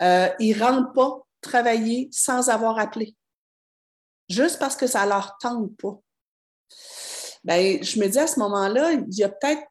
[0.00, 3.16] Euh, ils ne rentrent pas travailler sans avoir appelé,
[4.28, 5.98] juste parce que ça ne leur tente pas.
[7.44, 9.62] Ben, je me dis à ce moment-là, il y a peut-être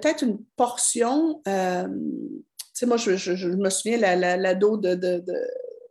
[0.00, 5.24] peut une portion, euh, tu sais, moi, je, me souviens, l'ado la, de, de,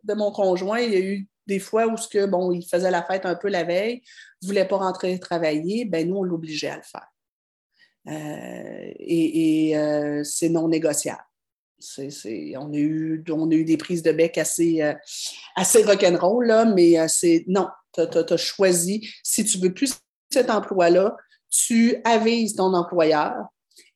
[0.04, 2.92] de, mon conjoint, il y a eu des fois où ce que, bon, il faisait
[2.92, 4.02] la fête un peu la veille,
[4.42, 7.08] ne voulait pas rentrer travailler, ben nous, on l'obligeait à le faire.
[8.08, 11.24] Euh, et, euh, c'est non négociable.
[11.98, 14.94] on, a eu, on a eu des prises de bec assez, euh,
[15.56, 19.10] assez rock'n'roll, mais c'est non, tu as, choisi.
[19.24, 19.96] Si tu veux plus
[20.30, 21.16] cet emploi-là,
[21.50, 23.36] tu avises ton employeur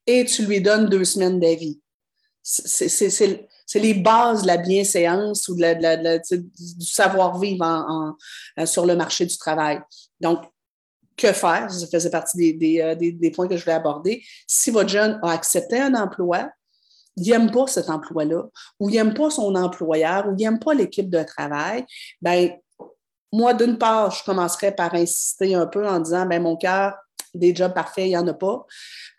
[0.08, 1.82] et tu lui donnes deux semaines d'avis.
[3.70, 8.17] C'est les bases de la bienséance ou du savoir-vivre
[8.65, 9.80] sur le marché du travail.
[10.20, 10.41] Donc,
[11.15, 11.72] que faire?
[11.72, 14.24] Ça faisait partie des, des, points que je voulais aborder.
[14.47, 16.49] Si votre jeune a accepté un emploi,
[17.15, 18.45] il n'aime pas cet emploi-là,
[18.80, 21.86] ou il n'aime pas son employeur, ou il n'aime pas l'équipe de travail,
[22.24, 22.49] ben
[23.32, 26.95] moi, d'une part, je commencerai par insister un peu en disant, ben mon cœur,
[27.36, 28.65] des jobs parfaits, il n'y en a pas.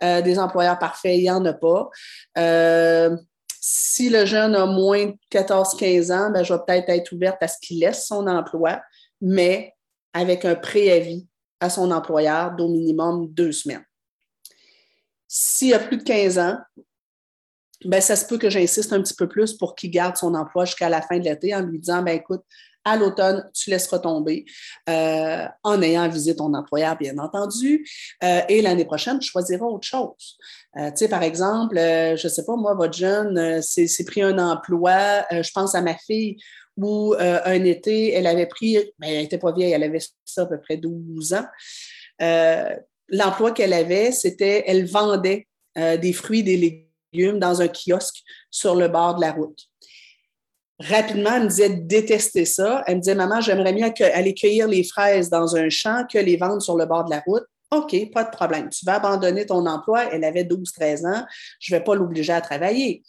[0.03, 1.88] Euh, des employeurs parfaits, il n'y en a pas.
[2.36, 3.16] Euh,
[3.61, 7.48] si le jeune a moins de 14-15 ans, ben, je vais peut-être être ouverte à
[7.48, 8.80] ce qu'il laisse son emploi,
[9.20, 9.74] mais
[10.14, 11.28] avec un préavis
[11.61, 13.84] à son employeur d'au minimum deux semaines.
[15.28, 16.58] S'il a plus de 15 ans,
[17.84, 20.64] ben, ça se peut que j'insiste un petit peu plus pour qu'il garde son emploi
[20.64, 22.42] jusqu'à la fin de l'été en lui disant ben, écoute,
[22.85, 24.45] à l'automne, tu laisses retomber
[24.89, 27.87] euh, en ayant visité ton employeur, bien entendu.
[28.24, 30.39] Euh, et l'année prochaine, tu choisiras autre chose.
[30.78, 34.39] Euh, tu sais, par exemple, je ne sais pas, moi, votre jeune s'est pris un
[34.39, 36.37] emploi, je pense à ma fille,
[36.76, 40.47] où un été, elle avait pris, ben, elle n'était pas vieille, elle avait ça à
[40.47, 41.47] peu près 12 ans.
[43.09, 46.57] L'emploi qu'elle avait, c'était, elle vendait des fruits, des
[47.12, 49.69] légumes dans un kiosque sur le bord de la route
[50.81, 52.83] rapidement, elle me disait détester ça.
[52.87, 56.37] Elle me disait, maman, j'aimerais mieux aller cueillir les fraises dans un champ que les
[56.37, 57.45] vendre sur le bord de la route.
[57.70, 58.68] OK, pas de problème.
[58.68, 60.12] Tu vas abandonner ton emploi.
[60.12, 61.24] Elle avait 12-13 ans.
[61.61, 63.03] Je ne vais pas l'obliger à travailler.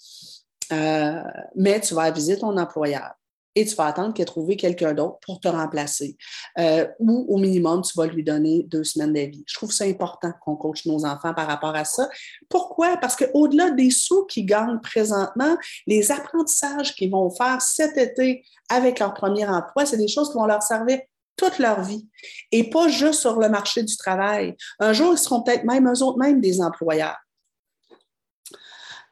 [0.72, 1.22] Euh,
[1.56, 3.12] mais tu vas aviser ton employeur
[3.56, 6.18] et tu vas attendre qu'il ait trouvé quelqu'un d'autre pour te remplacer.
[6.58, 9.44] Euh, ou au minimum, tu vas lui donner deux semaines d'avis.
[9.48, 12.10] Je trouve ça important qu'on coach nos enfants par rapport à ça.
[12.50, 12.98] Pourquoi?
[12.98, 19.00] Parce qu'au-delà des sous qu'ils gagnent présentement, les apprentissages qu'ils vont faire cet été avec
[19.00, 21.00] leur premier emploi, c'est des choses qui vont leur servir
[21.36, 22.08] toute leur vie
[22.52, 24.56] et pas juste sur le marché du travail.
[24.80, 27.18] Un jour, ils seront peut-être même eux autres même des employeurs.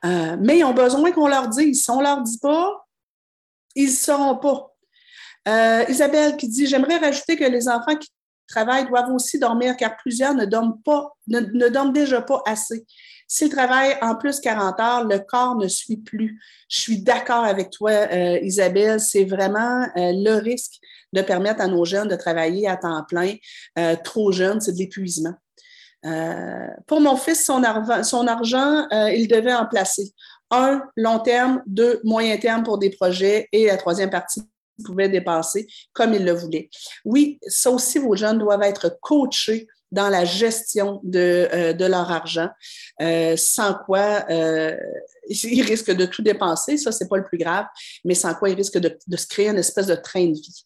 [0.05, 1.83] Euh, mais ils ont besoin qu'on leur dise.
[1.83, 2.87] Si on ne leur dit pas,
[3.75, 4.73] ils ne sauront pas.
[5.47, 8.09] Euh, Isabelle qui dit J'aimerais rajouter que les enfants qui
[8.47, 12.85] travaillent doivent aussi dormir car plusieurs ne dorment, pas, ne, dorment déjà pas assez.
[13.27, 16.41] S'ils travaillent en plus 40 heures, le corps ne suit plus.
[16.67, 18.99] Je suis d'accord avec toi, euh, Isabelle.
[18.99, 20.79] C'est vraiment euh, le risque
[21.13, 23.35] de permettre à nos jeunes de travailler à temps plein.
[24.03, 25.33] trop jeunes, c'est de l'épuisement.
[26.85, 30.13] pour mon fils, son argent, il devait en placer
[30.51, 34.41] un, long terme, deux, moyen terme pour des projets et la troisième partie
[34.83, 36.69] pouvait dépenser comme il le voulait.
[37.05, 42.11] Oui, ça aussi, vos jeunes doivent être coachés dans la gestion de, euh, de leur
[42.11, 42.49] argent,
[43.01, 44.77] euh, sans quoi euh,
[45.27, 47.65] ils risquent de tout dépenser, ça, c'est pas le plus grave,
[48.05, 50.65] mais sans quoi ils risquent de, de se créer une espèce de train de vie.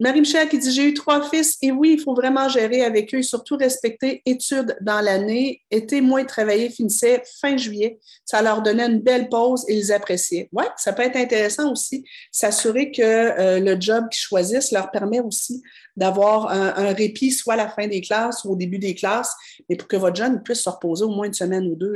[0.00, 3.22] Marie-Michel qui dit J'ai eu trois fils et oui, il faut vraiment gérer avec eux
[3.22, 5.62] surtout respecter études dans l'année.
[5.70, 8.00] Été moins travaillé finissait fin juillet.
[8.24, 10.48] Ça leur donnait une belle pause et ils appréciaient.
[10.52, 12.04] Oui, ça peut être intéressant aussi.
[12.32, 15.62] S'assurer que euh, le job qu'ils choisissent leur permet aussi
[15.96, 19.32] d'avoir un, répit, soit à la fin des classes ou au début des classes,
[19.68, 21.94] mais pour que votre jeune puisse se reposer au moins une semaine ou deux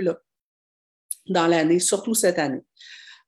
[1.26, 2.62] dans l'année, surtout cette année.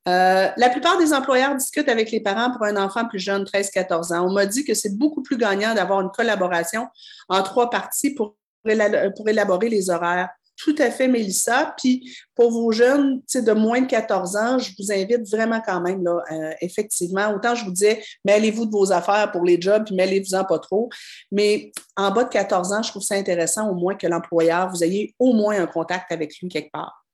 [0.08, 4.14] Euh, la plupart des employeurs discutent avec les parents pour un enfant plus jeune, 13-14
[4.14, 4.26] ans.
[4.26, 6.86] On m'a dit que c'est beaucoup plus gagnant d'avoir une collaboration
[7.28, 8.36] en trois parties pour,
[8.66, 10.28] élaborer les horaires.
[10.56, 11.74] Tout à fait, Mélissa.
[11.78, 16.06] Puis pour vos jeunes de moins de 14 ans, je vous invite vraiment quand même,
[16.06, 20.44] euh, effectivement, autant je vous disais, mêlez-vous de vos affaires pour les jobs, puis mêlez-vous-en
[20.44, 20.90] pas trop.
[21.32, 24.84] Mais en bas de 14 ans, je trouve ça intéressant au moins que l'employeur, vous
[24.84, 27.06] ayez au moins un contact avec lui quelque part.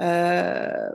[0.00, 0.90] Euh,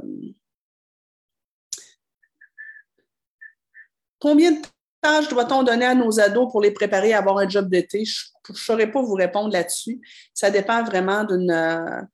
[4.19, 4.61] Combien de
[5.01, 8.03] tâches doit-on donner à nos ados pour les préparer à avoir un job d'été?
[8.05, 10.01] Je ne saurais pas vous répondre là-dessus.
[10.33, 12.07] Ça dépend vraiment d'une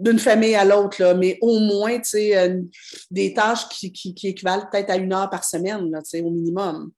[0.00, 2.62] d'une famille à l'autre, mais au moins, euh,
[3.10, 6.90] des tâches qui équivalent peut-être à une heure par semaine, là, au minimum.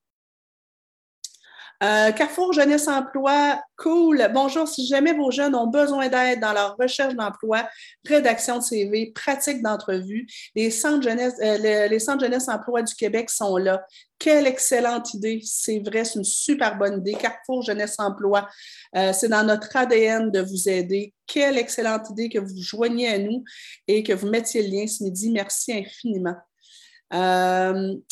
[1.83, 4.31] Euh, Carrefour Jeunesse Emploi, cool.
[4.33, 7.69] Bonjour, si jamais vos jeunes ont besoin d'aide dans leur recherche d'emploi,
[8.05, 13.31] rédaction de CV, pratique d'entrevue, les centres jeunesse, euh, les, centres jeunesse emploi du Québec
[13.31, 13.85] sont là.
[14.17, 15.41] Quelle excellente idée.
[15.45, 17.15] C'est vrai, c'est une super bonne idée.
[17.15, 18.49] Carrefour Jeunesse Emploi,
[18.95, 21.13] euh, c'est dans notre ADN de vous aider.
[21.27, 23.43] Quelle excellente idée que vous joigniez à nous
[23.89, 25.31] et que vous mettiez le lien ce midi.
[25.33, 26.37] Merci infiniment.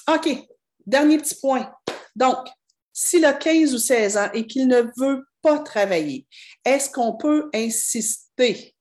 [0.08, 0.28] OK,
[0.84, 1.72] dernier petit point.
[2.16, 2.48] Donc,
[3.02, 6.26] s'il a 15 ou 16 ans et qu'il ne veut pas travailler,
[6.66, 8.74] est-ce qu'on peut insister?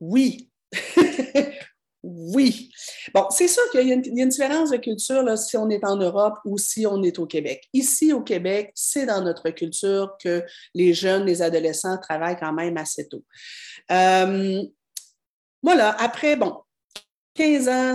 [0.00, 0.50] Oui.
[2.02, 2.72] oui.
[3.14, 6.38] Bon, c'est sûr qu'il y, a une différence de culture si on est en Europe
[6.44, 7.62] ou si on est au Québec.
[7.72, 12.76] Ici, au Québec, c'est dans notre culture que les jeunes, les adolescents travaillent quand même
[12.78, 13.24] assez tôt.
[13.92, 14.60] Euh,
[15.62, 16.62] voilà, après, bon,
[17.34, 17.94] 15 ans,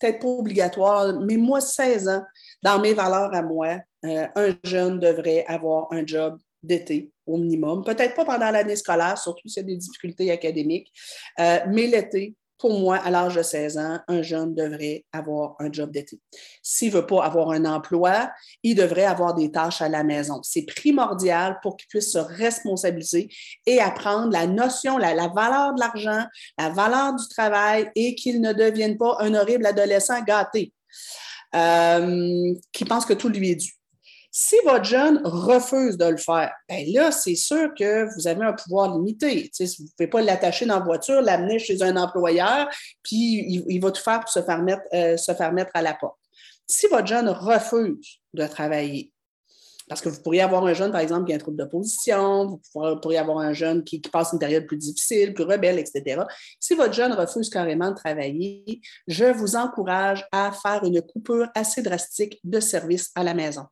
[0.00, 2.24] peut-être pas obligatoire, mais moi, 16 ans,
[2.62, 7.84] dans mes valeurs à moi, euh, un jeune devrait avoir un job d'été au minimum.
[7.84, 10.92] Peut-être pas pendant l'année scolaire, surtout s'il y a des difficultés académiques,
[11.38, 15.72] euh, mais l'été, pour moi, à l'âge de 16 ans, un jeune devrait avoir un
[15.72, 16.20] job d'été.
[16.62, 18.30] S'il ne veut pas avoir un emploi,
[18.62, 20.40] il devrait avoir des tâches à la maison.
[20.42, 23.30] C'est primordial pour qu'il puisse se responsabiliser
[23.64, 26.26] et apprendre la notion, la, valeur de l'argent,
[26.58, 30.74] la valeur du travail et qu'il ne devienne pas un horrible adolescent gâté
[31.54, 33.72] euh, qui pense que tout lui est dû.
[34.32, 38.52] Si votre jeune refuse de le faire, bien là, c'est sûr que vous avez un
[38.52, 39.50] pouvoir limité.
[39.58, 42.68] vous ne pouvez pas l'attacher dans la voiture, l'amener chez un employeur,
[43.02, 45.94] puis il, va tout faire pour se faire, mettre, euh, se faire mettre à la
[45.94, 46.18] porte.
[46.68, 49.12] Si votre jeune refuse de travailler,
[49.90, 52.60] parce que vous pourriez avoir un jeune, par exemple, qui a un trouble d'opposition, vous
[53.00, 56.22] pourriez avoir un jeune qui, passe une période plus difficile, plus rebelle, etc.
[56.60, 61.82] Si votre jeune refuse carrément de travailler, je vous encourage à faire une coupure assez
[61.82, 63.66] drastique de service à la maison.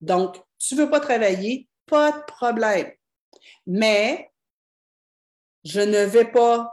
[0.00, 2.90] Donc, tu ne veux pas travailler, pas de problème.
[3.66, 4.30] Mais
[5.62, 6.72] je ne vais pas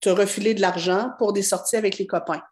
[0.00, 2.42] te refiler de l'argent pour des sorties avec les copains.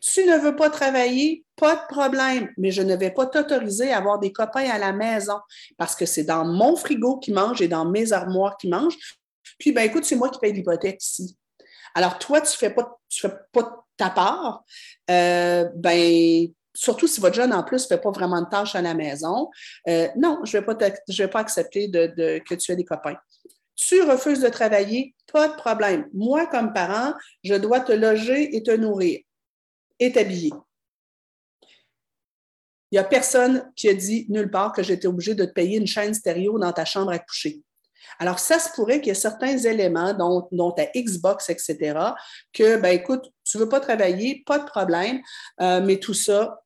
[0.00, 3.98] Tu ne veux pas travailler, pas de problème, mais je ne vais pas t'autoriser à
[3.98, 5.38] avoir des copains à la maison
[5.78, 8.98] parce que c'est dans mon frigo qui mange et dans mes armoires qui mangent.
[9.58, 11.36] Puis, ben écoute, c'est moi qui paye l'hypothèque ici.
[11.94, 14.64] Alors, toi, tu ne fais, pas, fais pas ta part,
[15.10, 18.82] euh, ben surtout si votre jeune en plus ne fait pas vraiment de tâches à
[18.82, 19.50] la maison,
[19.88, 23.16] euh, non, je ne vais, pas accepter que tu aies des copains.
[23.76, 26.08] Tu refuses de travailler, pas de problème.
[26.14, 29.20] Moi, comme parent, je dois te loger et te nourrir
[30.04, 30.52] et t'habiller.
[32.90, 35.78] Il n'y a personne qui a dit nulle part que j'étais obligée de te payer
[35.78, 37.62] une chaîne stéréo dans ta chambre à coucher.
[38.18, 41.98] Alors, ça se pourrait qu'il y ait certains éléments, dont, ta Xbox, etc.,
[42.52, 45.20] que, ben écoute, tu ne veux pas travailler, pas de problème,
[45.60, 46.62] euh, mais tout ça,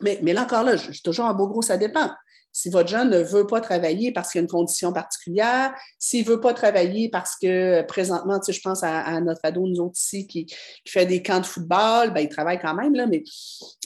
[0.00, 2.10] mais, mais là encore là, je, toujours un beau gros, ça dépend.
[2.56, 6.30] Si votre jeune ne veut pas travailler parce qu'il a une condition particulière, s'il ne
[6.30, 9.98] veut pas travailler parce que présentement, tu sais, je pense à, notre ado, nous autres
[9.98, 10.46] ici, qui,
[10.88, 13.24] fait des camps de football, ben, il travaille quand même, là, mais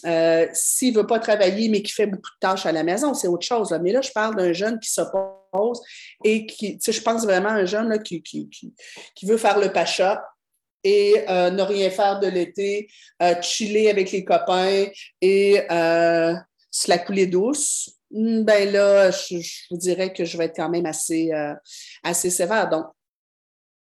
[0.07, 3.13] euh, s'il ne veut pas travailler, mais qui fait beaucoup de tâches à la maison,
[3.13, 3.77] c'est autre chose.
[3.83, 5.81] Mais là, je parle d'un jeune qui s'oppose
[6.23, 9.37] et qui, tu sais, je pense vraiment à un jeune là, qui, qui, qui, veut
[9.37, 10.23] faire le pacha,
[10.85, 12.89] et euh, ne rien faire de l'été,
[13.21, 14.87] euh, chiller avec les copains
[15.21, 16.35] et euh,
[16.71, 19.37] se la couler douce, ben là, je,
[19.71, 21.31] vous dirais que je vais être quand même assez,
[22.03, 22.69] assez sévère.
[22.69, 22.87] Donc,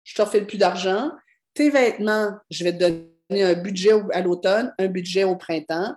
[0.03, 1.11] je t'offre plus d'argent.
[1.53, 5.93] Tes vêtements, je vais te donner un budget à l'automne, un budget au printemps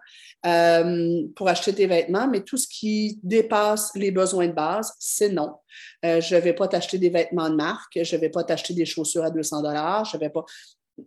[1.35, 5.57] pour acheter tes vêtements, mais tout ce qui dépasse les besoins de base, c'est non.
[6.03, 8.85] je ne vais pas t'acheter des vêtements de marque, je ne vais pas t'acheter des
[8.85, 10.45] chaussures à 200 dollars, je vais pas.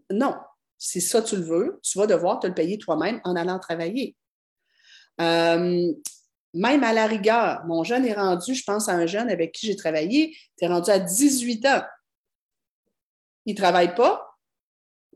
[0.10, 0.36] Non,
[0.78, 4.16] si ça tu le veux, tu vas devoir te le payer toi-même en allant travailler.
[5.22, 5.94] Euh,
[6.56, 9.68] même à la rigueur, mon jeune est rendu, je pense à un jeune avec qui
[9.68, 11.84] j'ai travaillé, tu es rendu à 18 ans.
[13.46, 14.38] Il ne travaille pas,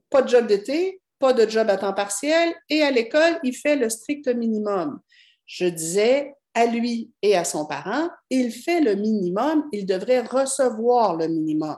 [0.10, 3.78] pas de job d'été, pas de job à temps partiel, et à l'école, il fait
[3.78, 5.00] le strict minimum.
[5.46, 11.16] Je disais à lui et à son parent, il fait le minimum, il devrait recevoir
[11.16, 11.78] le minimum.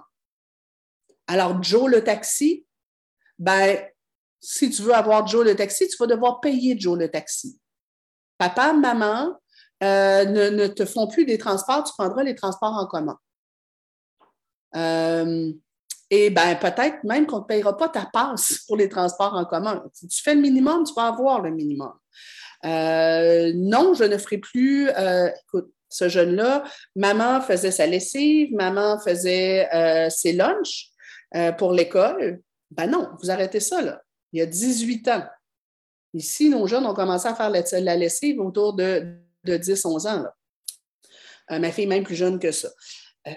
[1.28, 2.66] Alors, Joe le taxi,
[3.38, 3.80] ben,
[4.40, 7.60] si tu veux avoir Joe le taxi, tu vas devoir payer Joe le taxi.
[8.40, 9.38] Papa, maman
[9.84, 13.18] euh, ne, te font plus des transports, tu prendras les transports en commun.
[14.76, 15.52] Euh,
[16.10, 19.46] et ben, peut-être même qu'on ne te payera pas ta passe pour les transports en
[19.46, 19.84] commun.
[19.94, 21.94] Si tu fais le minimum, tu vas avoir le minimum.
[22.66, 24.90] Euh, non, je ne ferai plus.
[24.90, 26.64] écoute, ce jeune-là,
[26.96, 29.68] maman faisait sa lessive, maman faisait
[30.10, 30.92] ses lunchs
[31.58, 32.42] pour l'école.
[32.72, 34.02] Ben non, vous arrêtez ça, là.
[34.34, 35.24] Il y a 18 ans.
[36.14, 40.26] Ici, nos jeunes ont commencé à faire la, lessive autour de, 10-11 ans.
[41.52, 42.70] Euh, ma fille est même plus jeune que ça.
[43.28, 43.32] Euh,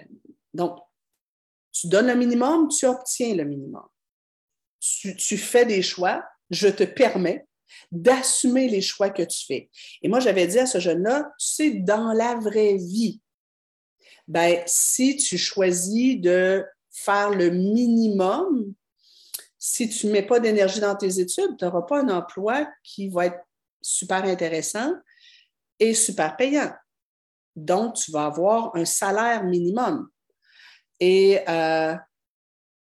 [0.52, 0.78] donc,
[1.72, 3.86] tu donnes le minimum, tu obtiens le minimum.
[4.80, 7.46] Tu, tu fais des choix, je te permets
[7.90, 9.70] d'assumer les choix que tu fais.
[10.02, 13.20] Et moi, j'avais dit à ce jeune-là, c'est dans la vraie vie.
[14.28, 18.74] Ben, si tu choisis de faire le minimum,
[19.58, 23.08] si tu ne mets pas d'énergie dans tes études, tu n'auras pas un emploi qui
[23.08, 23.40] va être
[23.80, 24.92] super intéressant
[25.78, 26.72] et super payant.
[27.56, 30.08] Donc, tu vas avoir un salaire minimum.
[31.00, 31.94] Et euh,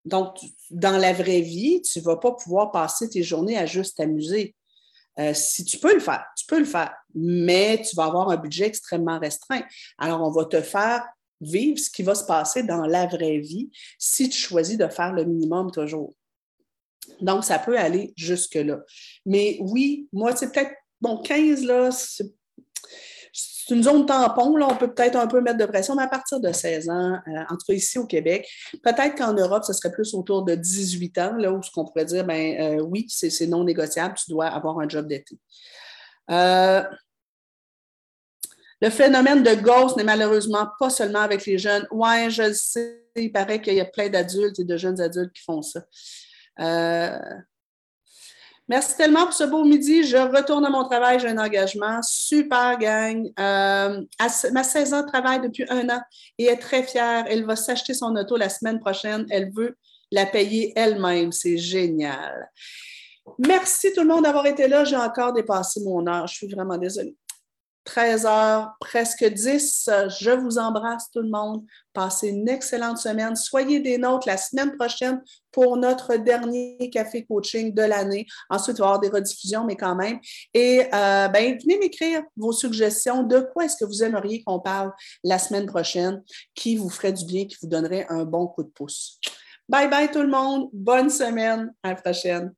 [0.05, 0.39] Donc,
[0.71, 4.55] dans la vraie vie, tu ne vas pas pouvoir passer tes journées à juste t'amuser.
[5.19, 8.37] Euh, si tu peux le faire, tu peux le faire, mais tu vas avoir un
[8.37, 9.63] budget extrêmement restreint.
[9.99, 11.05] Alors, on va te faire
[11.41, 15.13] vivre ce qui va se passer dans la vraie vie si tu choisis de faire
[15.13, 16.15] le minimum toujours.
[17.21, 18.81] Donc, ça peut aller jusque-là.
[19.27, 22.33] Mais oui, moi, c'est peut-être, bon, 15, là, c'est
[23.71, 26.41] une zone tampon, là, on peut peut-être un peu mettre de pression, mais à partir
[26.41, 28.49] de 16 ans, euh, en tout cas ici au Québec,
[28.83, 32.05] peut-être qu'en Europe, ce serait plus autour de 18 ans, là, où ce qu'on pourrait
[32.05, 35.39] dire, ben euh, oui, c'est non négociable, tu dois avoir un job d'été.
[36.31, 36.83] Euh,
[38.81, 41.87] le phénomène de ghost n'est malheureusement pas seulement avec les jeunes.
[41.93, 45.33] Ouais, je le sais, il paraît qu'il y a plein d'adultes et de jeunes adultes
[45.33, 45.83] qui font ça.
[48.73, 50.03] Merci tellement pour ce beau midi.
[50.03, 52.01] Je retourne à mon travail, j'ai un engagement.
[52.01, 53.31] Super gang.
[53.39, 54.01] Euh,
[54.51, 56.01] ma 16 ans travaille depuis un an
[56.39, 57.27] et est très fière.
[57.29, 59.27] Elle va s'acheter son auto la semaine prochaine.
[59.29, 59.77] Elle veut
[60.11, 61.33] la payer elle-même.
[61.33, 62.51] C'est génial.
[63.39, 64.85] Merci tout le monde d'avoir été là.
[64.85, 66.27] J'ai encore dépassé mon heure.
[66.27, 67.15] Je suis vraiment désolée.
[67.85, 69.91] 13 heures, presque 10.
[70.21, 71.65] Je vous embrasse tout le monde.
[71.93, 73.37] Passez une excellente semaine.
[73.37, 78.27] Soyez des nôtres la semaine prochaine pour notre dernier café coaching de l'année.
[78.49, 80.19] Ensuite, il va y avoir des rediffusions, mais quand même.
[80.55, 83.23] Et euh, ben, venez m'écrire vos suggestions.
[83.25, 84.93] De quoi est-ce que vous aimeriez qu'on parle
[85.25, 86.23] la semaine prochaine
[86.55, 89.19] qui vous ferait du bien, qui vous donnerait un bon coup de pouce.
[89.69, 90.69] Bye bye tout le monde.
[90.73, 91.73] Bonne semaine.
[91.83, 92.53] À la prochaine.